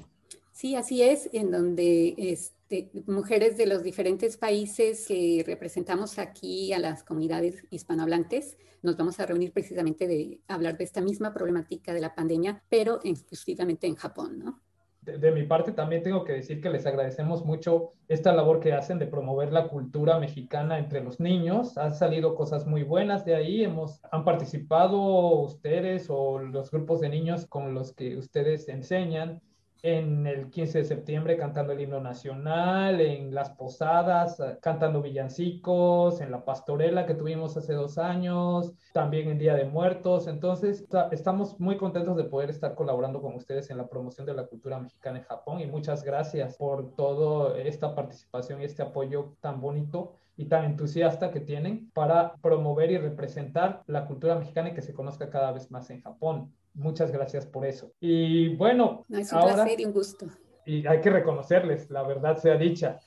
Sí, 0.53 0.77
así 0.77 1.03
es, 1.03 1.31
en 1.33 1.51
donde 1.51 2.15
este, 2.19 2.91
mujeres 3.07 3.57
de 3.57 3.67
los 3.67 3.83
diferentes 3.83 4.37
países 4.37 5.07
que 5.09 5.43
representamos 5.47 6.19
aquí 6.19 6.73
a 6.73 6.79
las 6.79 7.03
comunidades 7.03 7.65
hispanohablantes 7.71 8.57
nos 8.83 8.97
vamos 8.97 9.19
a 9.21 9.27
reunir 9.27 9.53
precisamente 9.53 10.07
de 10.07 10.41
hablar 10.49 10.77
de 10.77 10.85
esta 10.85 11.01
misma 11.01 11.33
problemática 11.33 11.95
de 11.95 12.01
la 12.01 12.15
pandemia, 12.15 12.62
pero 12.69 13.01
exclusivamente 13.05 13.87
en 13.87 13.95
Japón, 13.95 14.38
¿no? 14.38 14.61
De, 15.03 15.33
mi 15.33 15.43
parte 15.43 15.73
también 15.73 16.05
tengo 16.05 16.23
que 16.23 16.35
decir 16.35 16.61
que 16.61 16.71
les 16.71 16.87
agradecemos 16.87 17.45
mucho 17.45 17.95
esta 18.07 18.33
labor 18.33 18.61
que 18.61 18.73
hacen 18.73 19.01
de 19.01 19.09
promover 19.09 19.53
la 19.53 19.67
cultura 19.67 20.21
mexicana 20.21 20.79
entre 20.79 21.03
los 21.03 21.19
niños. 21.19 21.77
Han 21.77 21.93
salido 21.93 22.37
cosas 22.37 22.69
muy 22.69 22.85
buenas 22.85 23.25
de 23.25 23.35
ahí. 23.35 23.65
Hemos, 23.65 24.01
han 24.12 24.25
participado 24.25 25.41
ustedes 25.41 26.07
o 26.09 26.38
los 26.38 26.71
grupos 26.71 27.01
de 27.01 27.09
niños 27.09 27.47
con 27.47 27.75
los 27.75 27.93
que 27.93 28.17
ustedes 28.17 28.69
enseñan 28.69 29.43
en 29.83 30.29
el 30.29 30.49
15 30.49 30.79
de 30.79 30.85
septiembre 30.85 31.37
cantando 31.37 31.73
el 31.73 31.81
himno 31.81 32.01
nacional, 32.01 33.01
en 33.01 33.35
las 33.35 33.51
posadas 33.51 34.38
eh, 34.38 34.59
cantando 34.62 35.03
villancicos, 35.03 36.21
en 36.21 36.31
la 36.31 36.45
pastorela 36.45 37.05
que 37.05 37.14
tuvimos 37.14 37.57
hace 37.57 37.75
dos 37.75 37.99
años, 37.99 38.73
también 38.92 39.29
en 39.29 39.38
Día 39.38 39.55
de 39.55 39.64
Muertos. 39.64 40.29
Entonces, 40.29 40.87
estamos 41.11 41.59
muy 41.59 41.77
contentos 41.77 42.16
de 42.16 42.25
poder 42.25 42.51
estar 42.51 42.77
colaborando 42.77 43.21
con 43.21 43.35
ustedes 43.35 43.71
en 43.71 43.79
la 43.79 43.88
promoción 43.88 44.25
de 44.25 44.35
la 44.35 44.47
cultura 44.47 44.79
mexicana 44.79 45.18
en 45.18 45.25
Japón 45.25 45.61
y 45.61 45.66
muchas 45.66 46.05
gracias 46.05 46.57
por 46.57 46.95
toda 46.95 47.59
esta 47.59 47.95
participación 47.95 48.62
y 48.62 48.64
este 48.64 48.83
apoyo 48.83 49.35
tan 49.40 49.61
bonito 49.61 50.12
y 50.37 50.47
tan 50.47 50.64
entusiasta 50.64 51.31
que 51.31 51.40
tienen 51.40 51.90
para 51.92 52.35
promover 52.37 52.90
y 52.90 52.99
representar 52.99 53.83
la 53.87 54.07
cultura 54.07 54.35
mexicana 54.35 54.71
y 54.71 54.75
que 54.75 54.83
se 54.83 54.95
conozca 54.95 55.31
cada 55.31 55.53
vez 55.53 55.71
más 55.71 55.90
en 55.90 56.01
Japón. 56.01 56.53
Muchas 56.75 57.12
gracias 57.12 57.47
por 57.47 57.66
eso. 57.66 57.92
Y 58.01 58.55
bueno, 58.57 59.05
es 59.11 59.33
un 59.33 59.42
placer 59.42 59.81
y 59.81 59.85
un 59.85 59.92
gusto. 59.92 60.27
Y 60.64 60.87
hay 60.87 61.01
que 61.01 61.11
reconocerles, 61.11 61.90
la 61.90 62.03
verdad 62.03 62.38
sea 62.38 62.57
dicha. 62.57 62.99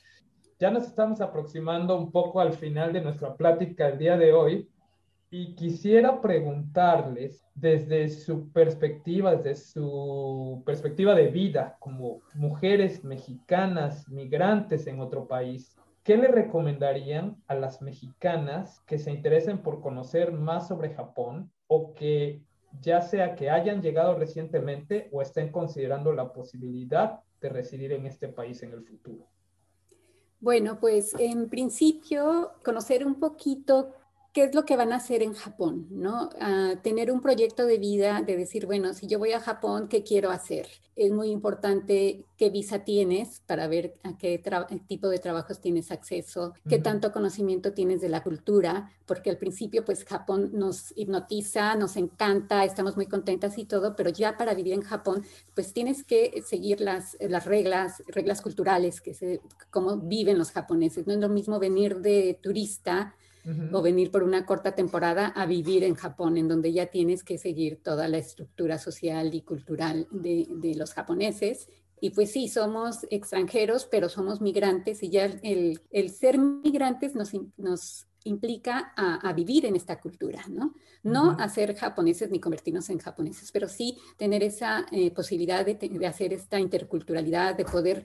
Ya 0.58 0.70
nos 0.70 0.86
estamos 0.86 1.20
aproximando 1.20 1.98
un 1.98 2.10
poco 2.10 2.40
al 2.40 2.52
final 2.52 2.92
de 2.92 3.00
nuestra 3.00 3.34
plática 3.34 3.88
el 3.88 3.98
día 3.98 4.16
de 4.16 4.32
hoy 4.32 4.68
y 5.30 5.54
quisiera 5.54 6.20
preguntarles 6.20 7.44
desde 7.54 8.08
su 8.08 8.50
perspectiva, 8.52 9.34
desde 9.34 9.56
su 9.56 10.62
perspectiva 10.64 11.14
de 11.14 11.28
vida 11.28 11.76
como 11.80 12.20
mujeres 12.34 13.02
mexicanas, 13.04 14.08
migrantes 14.08 14.86
en 14.86 15.00
otro 15.00 15.26
país, 15.26 15.76
¿qué 16.06 16.16
le 16.16 16.28
recomendarían 16.28 17.36
a 17.48 17.56
las 17.56 17.82
mexicanas 17.82 18.80
que 18.86 18.96
se 18.96 19.10
interesen 19.10 19.58
por 19.58 19.80
conocer 19.80 20.30
más 20.30 20.68
sobre 20.68 20.94
Japón 20.94 21.50
o 21.66 21.94
que 21.94 22.44
ya 22.80 23.02
sea 23.02 23.34
que 23.34 23.50
hayan 23.50 23.82
llegado 23.82 24.16
recientemente 24.16 25.08
o 25.10 25.20
estén 25.20 25.50
considerando 25.50 26.12
la 26.12 26.32
posibilidad 26.32 27.18
de 27.40 27.48
residir 27.48 27.90
en 27.92 28.06
este 28.06 28.28
país 28.28 28.62
en 28.62 28.70
el 28.70 28.84
futuro? 28.84 29.26
Bueno, 30.38 30.78
pues 30.78 31.12
en 31.18 31.48
principio 31.48 32.52
conocer 32.64 33.04
un 33.04 33.16
poquito 33.18 33.92
qué 34.36 34.44
es 34.44 34.54
lo 34.54 34.66
que 34.66 34.76
van 34.76 34.92
a 34.92 34.96
hacer 34.96 35.22
en 35.22 35.32
Japón, 35.32 35.86
¿no? 35.88 36.28
tener 36.82 37.10
un 37.10 37.22
proyecto 37.22 37.64
de 37.64 37.78
vida, 37.78 38.20
de 38.20 38.36
decir, 38.36 38.66
bueno, 38.66 38.92
si 38.92 39.06
yo 39.06 39.18
voy 39.18 39.32
a 39.32 39.40
Japón, 39.40 39.88
¿qué 39.88 40.02
quiero 40.02 40.30
hacer? 40.30 40.66
Es 40.94 41.10
muy 41.10 41.30
importante 41.30 42.26
qué 42.36 42.50
visa 42.50 42.84
tienes 42.84 43.40
para 43.46 43.66
ver 43.66 43.94
a 44.02 44.18
qué 44.18 44.38
tipo 44.86 45.08
de 45.08 45.20
trabajos 45.20 45.62
tienes 45.62 45.90
acceso, 45.90 46.52
qué 46.68 46.78
tanto 46.78 47.12
conocimiento 47.12 47.72
tienes 47.72 48.02
de 48.02 48.10
la 48.10 48.22
cultura, 48.22 48.90
porque 49.06 49.30
al 49.30 49.38
principio, 49.38 49.86
pues 49.86 50.04
Japón 50.04 50.50
nos 50.52 50.92
hipnotiza, 50.98 51.74
nos 51.74 51.96
encanta, 51.96 52.62
estamos 52.66 52.94
muy 52.94 53.06
contentas 53.06 53.56
y 53.56 53.64
todo, 53.64 53.96
pero 53.96 54.10
ya 54.10 54.36
para 54.36 54.52
vivir 54.52 54.74
en 54.74 54.82
Japón, 54.82 55.24
pues 55.54 55.72
tienes 55.72 56.04
que 56.04 56.42
seguir 56.46 56.82
las, 56.82 57.16
las 57.20 57.46
reglas, 57.46 58.02
reglas 58.06 58.42
culturales, 58.42 59.00
que 59.00 59.14
se, 59.14 59.40
cómo 59.70 59.96
viven 59.96 60.36
los 60.36 60.50
japoneses. 60.50 61.06
No 61.06 61.14
es 61.14 61.20
lo 61.20 61.30
mismo 61.30 61.58
venir 61.58 62.00
de 62.00 62.38
turista 62.42 63.14
o 63.72 63.82
venir 63.82 64.10
por 64.10 64.22
una 64.22 64.44
corta 64.44 64.74
temporada 64.74 65.28
a 65.28 65.46
vivir 65.46 65.84
en 65.84 65.94
Japón, 65.94 66.36
en 66.36 66.48
donde 66.48 66.72
ya 66.72 66.86
tienes 66.86 67.22
que 67.22 67.38
seguir 67.38 67.80
toda 67.82 68.08
la 68.08 68.18
estructura 68.18 68.78
social 68.78 69.34
y 69.34 69.42
cultural 69.42 70.08
de, 70.10 70.46
de 70.50 70.74
los 70.74 70.92
japoneses. 70.92 71.68
Y 72.00 72.10
pues 72.10 72.30
sí, 72.30 72.48
somos 72.48 73.06
extranjeros, 73.10 73.86
pero 73.86 74.08
somos 74.08 74.40
migrantes 74.40 75.02
y 75.02 75.10
ya 75.10 75.24
el, 75.24 75.80
el 75.90 76.10
ser 76.10 76.38
migrantes 76.38 77.14
nos, 77.14 77.32
nos 77.56 78.06
implica 78.26 78.92
a, 78.96 79.32
vivir 79.32 79.66
en 79.66 79.76
esta 79.76 80.00
cultura, 80.00 80.42
¿no? 80.48 80.74
No 81.02 81.36
a 81.38 81.48
ser 81.48 81.76
japoneses 81.76 82.30
ni 82.30 82.40
convertirnos 82.40 82.90
en 82.90 82.98
japoneses, 82.98 83.52
pero 83.52 83.68
sí 83.68 83.98
tener 84.16 84.42
esa 84.42 84.84
eh, 84.90 85.12
posibilidad 85.12 85.64
de, 85.64 85.74
de, 85.74 86.06
hacer 86.06 86.32
esta 86.32 86.58
interculturalidad, 86.58 87.54
de 87.54 87.64
poder 87.64 88.04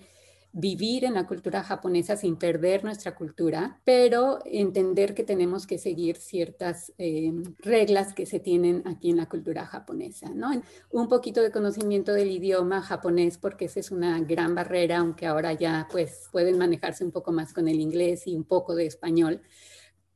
vivir 0.53 1.05
en 1.05 1.13
la 1.13 1.27
cultura 1.27 1.63
japonesa 1.63 2.17
sin 2.17 2.35
perder 2.35 2.83
nuestra 2.83 3.15
cultura, 3.15 3.79
pero 3.85 4.39
entender 4.45 5.13
que 5.13 5.23
tenemos 5.23 5.65
que 5.65 5.77
seguir 5.77 6.17
ciertas 6.17 6.91
eh, 6.97 7.31
reglas 7.59 8.13
que 8.13 8.25
se 8.25 8.39
tienen 8.39 8.83
aquí 8.85 9.09
en 9.09 9.17
la 9.17 9.29
cultura 9.29 9.65
japonesa, 9.65 10.29
¿no? 10.29 10.49
Un 10.91 11.07
poquito 11.07 11.41
de 11.41 11.51
conocimiento 11.51 12.13
del 12.13 12.31
idioma 12.31 12.81
japonés, 12.81 13.37
porque 13.37 13.65
esa 13.65 13.79
es 13.79 13.91
una 13.91 14.19
gran 14.19 14.55
barrera, 14.55 14.97
aunque 14.99 15.25
ahora 15.25 15.53
ya 15.53 15.87
pues 15.91 16.27
pueden 16.31 16.57
manejarse 16.57 17.05
un 17.05 17.11
poco 17.11 17.31
más 17.31 17.53
con 17.53 17.67
el 17.67 17.79
inglés 17.79 18.27
y 18.27 18.35
un 18.35 18.43
poco 18.43 18.75
de 18.75 18.85
español 18.85 19.41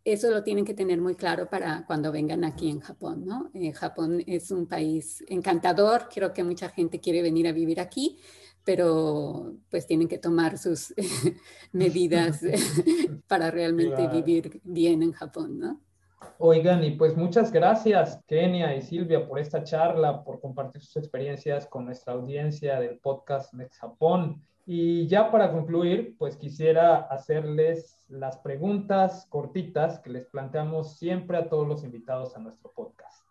eso 0.05 0.29
lo 0.29 0.43
tienen 0.43 0.65
que 0.65 0.75
tener 0.75 1.01
muy 1.01 1.15
claro 1.15 1.49
para 1.49 1.83
cuando 1.87 2.11
vengan 2.11 2.43
aquí 2.43 2.69
en 2.69 2.79
Japón, 2.79 3.25
¿no? 3.25 3.49
Eh, 3.55 3.73
Japón 3.73 4.23
es 4.27 4.51
un 4.51 4.67
país 4.67 5.23
encantador, 5.27 6.07
creo 6.13 6.31
que 6.31 6.43
mucha 6.43 6.69
gente 6.69 6.99
quiere 6.99 7.23
venir 7.23 7.47
a 7.47 7.51
vivir 7.51 7.79
aquí, 7.79 8.19
pero 8.65 9.53
pues 9.69 9.87
tienen 9.87 10.07
que 10.07 10.17
tomar 10.17 10.57
sus 10.57 10.93
medidas 11.71 12.41
para 13.27 13.51
realmente 13.51 14.07
vivir 14.07 14.59
bien 14.63 15.03
en 15.03 15.13
Japón, 15.13 15.59
¿no? 15.59 15.81
Oigan, 16.37 16.83
y 16.83 16.91
pues 16.91 17.15
muchas 17.15 17.51
gracias, 17.51 18.19
Kenia 18.27 18.75
y 18.75 18.81
Silvia, 18.81 19.25
por 19.27 19.39
esta 19.39 19.63
charla, 19.63 20.23
por 20.23 20.41
compartir 20.41 20.81
sus 20.81 20.97
experiencias 20.97 21.67
con 21.67 21.85
nuestra 21.85 22.13
audiencia 22.13 22.79
del 22.79 22.99
podcast 22.99 23.53
Next 23.53 23.79
Japón. 23.79 24.41
Y 24.65 25.07
ya 25.07 25.31
para 25.31 25.51
concluir, 25.51 26.15
pues 26.17 26.35
quisiera 26.35 26.97
hacerles 26.97 28.03
las 28.09 28.37
preguntas 28.39 29.27
cortitas 29.29 29.99
que 29.99 30.09
les 30.09 30.25
planteamos 30.25 30.97
siempre 30.97 31.37
a 31.37 31.47
todos 31.47 31.67
los 31.67 31.83
invitados 31.83 32.35
a 32.35 32.39
nuestro 32.39 32.71
podcast. 32.71 33.23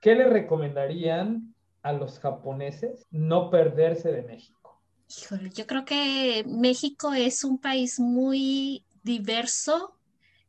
¿Qué 0.00 0.14
le 0.14 0.24
recomendarían 0.24 1.54
a 1.82 1.92
los 1.92 2.18
japoneses 2.18 3.06
no 3.10 3.50
perderse 3.50 4.10
de 4.10 4.22
México? 4.22 4.63
Híjole, 5.08 5.50
yo 5.50 5.66
creo 5.66 5.84
que 5.84 6.44
México 6.46 7.12
es 7.12 7.44
un 7.44 7.58
país 7.58 8.00
muy 8.00 8.84
diverso 9.02 9.98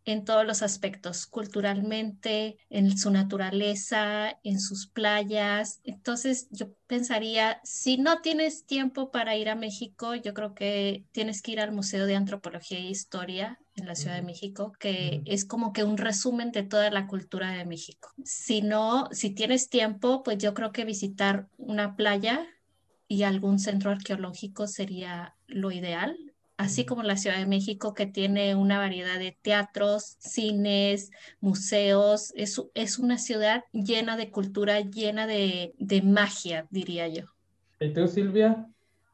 en 0.05 0.23
todos 0.23 0.45
los 0.45 0.61
aspectos, 0.61 1.25
culturalmente, 1.25 2.57
en 2.69 2.95
su 2.97 3.09
naturaleza, 3.09 4.39
en 4.43 4.59
sus 4.59 4.87
playas. 4.87 5.81
Entonces, 5.83 6.47
yo 6.51 6.67
pensaría, 6.85 7.59
si 7.63 7.97
no 7.97 8.21
tienes 8.21 8.65
tiempo 8.65 9.09
para 9.09 9.35
ir 9.35 9.49
a 9.49 9.55
México, 9.55 10.13
yo 10.13 10.33
creo 10.33 10.53
que 10.53 11.05
tienes 11.11 11.41
que 11.41 11.53
ir 11.53 11.59
al 11.59 11.71
Museo 11.71 12.05
de 12.05 12.15
Antropología 12.15 12.77
e 12.77 12.89
Historia 12.89 13.59
en 13.75 13.87
la 13.87 13.95
Ciudad 13.95 14.15
de 14.15 14.21
México, 14.21 14.73
que 14.79 15.23
es 15.25 15.43
como 15.43 15.73
que 15.73 15.83
un 15.83 15.97
resumen 15.97 16.51
de 16.51 16.63
toda 16.63 16.91
la 16.91 17.07
cultura 17.07 17.51
de 17.51 17.65
México. 17.65 18.09
Si 18.23 18.61
no, 18.61 19.09
si 19.11 19.31
tienes 19.31 19.69
tiempo, 19.69 20.21
pues 20.23 20.37
yo 20.37 20.53
creo 20.53 20.71
que 20.71 20.85
visitar 20.85 21.47
una 21.57 21.95
playa 21.95 22.47
y 23.07 23.23
algún 23.23 23.59
centro 23.59 23.91
arqueológico 23.91 24.67
sería 24.67 25.35
lo 25.47 25.71
ideal 25.71 26.17
así 26.57 26.85
como 26.85 27.03
la 27.03 27.17
Ciudad 27.17 27.37
de 27.37 27.45
México, 27.45 27.93
que 27.93 28.05
tiene 28.05 28.55
una 28.55 28.77
variedad 28.77 29.19
de 29.19 29.37
teatros, 29.41 30.15
cines, 30.19 31.11
museos. 31.39 32.31
Es, 32.35 32.61
es 32.73 32.99
una 32.99 33.17
ciudad 33.17 33.63
llena 33.71 34.17
de 34.17 34.31
cultura, 34.31 34.79
llena 34.79 35.27
de, 35.27 35.73
de 35.77 36.01
magia, 36.01 36.67
diría 36.69 37.07
yo. 37.07 37.23
¿Y 37.79 37.91
tú, 37.91 38.07
Silvia? 38.07 38.67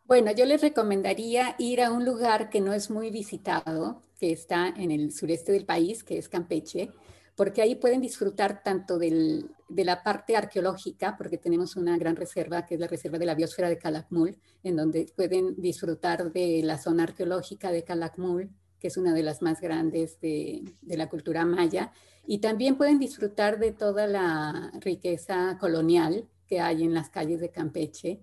Bueno, 0.05 0.31
yo 0.31 0.45
les 0.45 0.61
recomendaría 0.61 1.55
ir 1.57 1.81
a 1.81 1.91
un 1.91 2.05
lugar 2.05 2.49
que 2.49 2.61
no 2.61 2.73
es 2.73 2.91
muy 2.91 3.11
visitado, 3.11 4.01
que 4.19 4.31
está 4.31 4.67
en 4.67 4.91
el 4.91 5.11
sureste 5.11 5.51
del 5.51 5.65
país, 5.65 6.03
que 6.03 6.17
es 6.17 6.29
Campeche 6.29 6.91
porque 7.35 7.61
ahí 7.61 7.75
pueden 7.75 8.01
disfrutar 8.01 8.61
tanto 8.63 8.97
de 8.97 9.45
la 9.69 10.03
parte 10.03 10.35
arqueológica, 10.35 11.15
porque 11.17 11.37
tenemos 11.37 11.75
una 11.75 11.97
gran 11.97 12.15
reserva, 12.15 12.65
que 12.65 12.75
es 12.75 12.79
la 12.79 12.87
reserva 12.87 13.17
de 13.17 13.25
la 13.25 13.35
biosfera 13.35 13.69
de 13.69 13.77
Calakmul, 13.77 14.37
en 14.63 14.75
donde 14.75 15.11
pueden 15.15 15.59
disfrutar 15.59 16.31
de 16.31 16.61
la 16.63 16.77
zona 16.77 17.03
arqueológica 17.03 17.71
de 17.71 17.83
Calakmul, 17.83 18.49
que 18.79 18.87
es 18.87 18.97
una 18.97 19.13
de 19.13 19.23
las 19.23 19.41
más 19.41 19.61
grandes 19.61 20.19
de, 20.19 20.63
de 20.81 20.97
la 20.97 21.07
cultura 21.09 21.45
maya, 21.45 21.91
y 22.25 22.39
también 22.39 22.77
pueden 22.77 22.99
disfrutar 22.99 23.59
de 23.59 23.71
toda 23.71 24.07
la 24.07 24.71
riqueza 24.79 25.57
colonial 25.59 26.27
que 26.47 26.59
hay 26.59 26.83
en 26.83 26.93
las 26.93 27.09
calles 27.09 27.39
de 27.39 27.49
Campeche, 27.49 28.21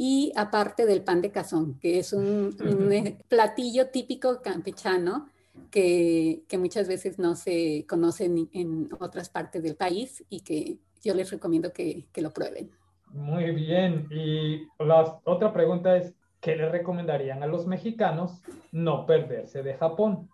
y 0.00 0.32
aparte 0.36 0.86
del 0.86 1.02
pan 1.02 1.20
de 1.20 1.32
cazón, 1.32 1.78
que 1.80 1.98
es 1.98 2.12
un, 2.12 2.56
un 2.60 3.18
platillo 3.28 3.88
típico 3.88 4.40
campechano, 4.40 5.28
que, 5.70 6.44
muchas 6.58 6.88
veces 6.88 7.18
no 7.18 7.36
se 7.36 7.84
conocen 7.88 8.48
en 8.52 8.88
otras 9.00 9.28
partes 9.28 9.62
del 9.62 9.76
país 9.76 10.24
y 10.28 10.40
que 10.40 10.78
yo 11.02 11.14
les 11.14 11.30
recomiendo 11.30 11.72
que, 11.72 12.06
lo 12.16 12.32
prueben. 12.32 12.70
Muy 13.06 13.52
bien. 13.52 14.06
Y 14.10 14.66
la 14.78 15.20
otra 15.24 15.52
pregunta 15.52 15.96
es, 15.96 16.14
¿qué 16.40 16.56
le 16.56 16.68
recomendarían 16.68 17.42
a 17.42 17.46
los 17.46 17.66
mexicanos 17.66 18.42
no 18.72 19.06
perderse 19.06 19.62
de 19.62 19.74
Japón? 19.74 20.28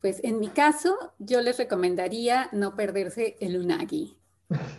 Pues 0.00 0.22
en 0.22 0.38
mi 0.38 0.48
caso, 0.48 0.96
yo 1.18 1.40
les 1.40 1.58
recomendaría 1.58 2.48
no 2.52 2.76
perderse 2.76 3.36
el 3.40 3.58
unagi. 3.58 4.16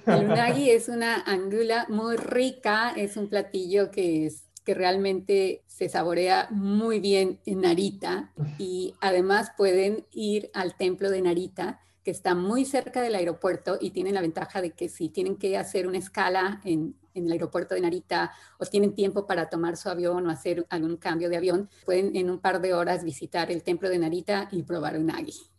El 0.06 0.26
unagi 0.32 0.70
es 0.70 0.88
una 0.88 1.22
angula 1.26 1.86
muy 1.90 2.16
rica, 2.16 2.94
es 2.96 3.18
un 3.18 3.28
platillo 3.28 3.92
que 3.92 4.28
es 4.28 4.47
que 4.68 4.74
realmente 4.74 5.64
se 5.66 5.88
saborea 5.88 6.50
muy 6.52 7.00
bien 7.00 7.40
en 7.46 7.62
Narita 7.62 8.34
y 8.58 8.96
además 9.00 9.54
pueden 9.56 10.06
ir 10.12 10.52
al 10.54 10.76
templo 10.76 11.10
de 11.10 11.22
Narita 11.22 11.80
que 12.04 12.12
está 12.12 12.36
muy 12.36 12.66
cerca 12.66 13.02
del 13.02 13.16
aeropuerto 13.16 13.78
y 13.80 13.92
tienen 13.92 14.16
la 14.16 14.20
ventaja 14.20 14.62
de 14.62 14.72
que 14.72 14.90
si 14.90 15.08
tienen 15.08 15.38
que 15.38 15.58
hacer 15.58 15.88
una 15.88 16.00
escala 16.00 16.60
en, 16.66 16.98
el 17.14 17.32
aeropuerto 17.32 17.76
de 17.76 17.82
Narita 17.82 18.34
o 18.60 18.66
tienen 18.66 18.94
tiempo 18.94 19.26
para 19.26 19.48
tomar 19.48 19.78
su 19.78 19.88
avión 19.88 20.28
o 20.28 20.30
hacer 20.30 20.66
algún 20.70 20.98
cambio 20.98 21.30
de 21.30 21.38
avión, 21.38 21.70
pueden 21.86 22.18
en 22.18 22.30
un 22.30 22.40
par 22.40 22.60
de 22.60 22.74
horas 22.74 23.06
visitar 23.06 23.50
el 23.50 23.64
templo 23.64 23.88
de 23.88 24.00
Narita 24.00 24.50
y 24.52 24.64
probar 24.64 24.98
un 24.98 25.12
agi. 25.12 25.50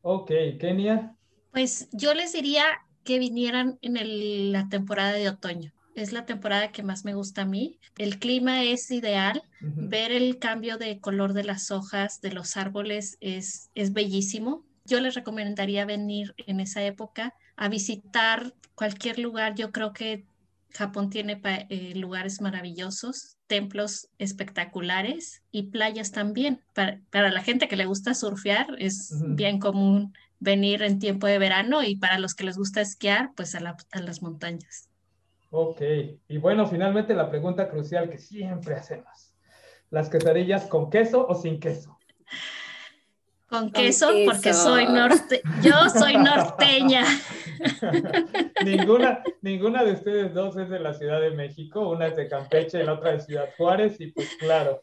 Ok, 0.00 0.30
Kenia. 0.58 1.14
Pues 1.52 1.90
yo 1.92 2.14
les 2.14 2.32
diría 2.32 2.64
que 3.04 3.18
vinieran 3.18 3.78
en 3.82 4.52
la 4.52 4.70
temporada 4.70 5.12
de 5.12 5.28
otoño 5.28 5.74
es 5.98 6.12
la 6.12 6.26
temporada 6.26 6.72
que 6.72 6.82
más 6.82 7.04
me 7.04 7.14
gusta 7.14 7.42
a 7.42 7.46
mí. 7.46 7.78
El 7.96 8.18
clima 8.18 8.64
es 8.64 8.90
ideal. 8.90 9.42
Ver 9.60 10.12
el 10.12 10.38
cambio 10.38 10.78
de 10.78 11.00
color 11.00 11.32
de 11.32 11.44
las 11.44 11.70
hojas 11.70 12.20
de 12.20 12.32
los 12.32 12.56
árboles 12.56 13.18
es, 13.20 13.70
es 13.74 13.92
bellísimo. 13.92 14.64
Yo 14.84 15.00
les 15.00 15.14
recomendaría 15.14 15.84
venir 15.84 16.34
en 16.46 16.60
esa 16.60 16.82
época 16.84 17.34
a 17.56 17.68
visitar 17.68 18.54
cualquier 18.74 19.18
lugar. 19.18 19.54
Yo 19.54 19.72
creo 19.72 19.92
que 19.92 20.24
Japón 20.70 21.10
tiene 21.10 21.40
eh, 21.44 21.94
lugares 21.94 22.40
maravillosos, 22.40 23.36
templos 23.46 24.08
espectaculares 24.18 25.42
y 25.50 25.64
playas 25.64 26.12
también. 26.12 26.62
Para, 26.74 27.00
la 27.12 27.42
gente 27.42 27.68
que 27.68 27.76
le 27.76 27.86
gusta 27.86 28.14
surfear 28.14 28.66
es 28.78 29.12
bien 29.26 29.58
común 29.58 30.14
venir 30.38 30.82
en 30.82 30.98
tiempo 30.98 31.26
de 31.26 31.38
verano 31.38 31.82
y 31.82 31.96
para 31.96 32.18
los 32.18 32.34
que 32.34 32.44
les 32.44 32.56
gusta 32.56 32.80
esquiar, 32.80 33.32
pues 33.34 33.54
a 33.54 33.60
las 33.60 34.22
montañas. 34.22 34.87
Ok, 35.50 35.80
y 36.28 36.38
bueno, 36.38 36.66
finalmente 36.66 37.14
la 37.14 37.30
pregunta 37.30 37.70
crucial 37.70 38.10
que 38.10 38.18
siempre 38.18 38.74
hacemos. 38.74 39.34
¿Las 39.90 40.10
quesadillas 40.10 40.66
con 40.66 40.90
queso 40.90 41.26
o 41.26 41.34
sin 41.34 41.58
queso? 41.58 41.98
Con 43.48 43.70
queso, 43.70 44.10
porque 44.26 44.52
soy 44.52 44.86
norte, 44.86 45.40
yo 45.62 45.88
soy 45.88 46.18
norteña. 46.18 47.02
ninguna, 48.64 49.22
ninguna 49.40 49.84
de 49.84 49.92
ustedes 49.92 50.34
dos 50.34 50.54
es 50.58 50.68
de 50.68 50.80
la 50.80 50.92
Ciudad 50.92 51.18
de 51.22 51.30
México, 51.30 51.88
una 51.88 52.08
es 52.08 52.16
de 52.16 52.28
Campeche 52.28 52.82
y 52.82 52.84
la 52.84 52.92
otra 52.92 53.12
de 53.12 53.20
Ciudad 53.20 53.48
Juárez, 53.56 53.98
y 54.00 54.12
pues 54.12 54.28
claro, 54.38 54.82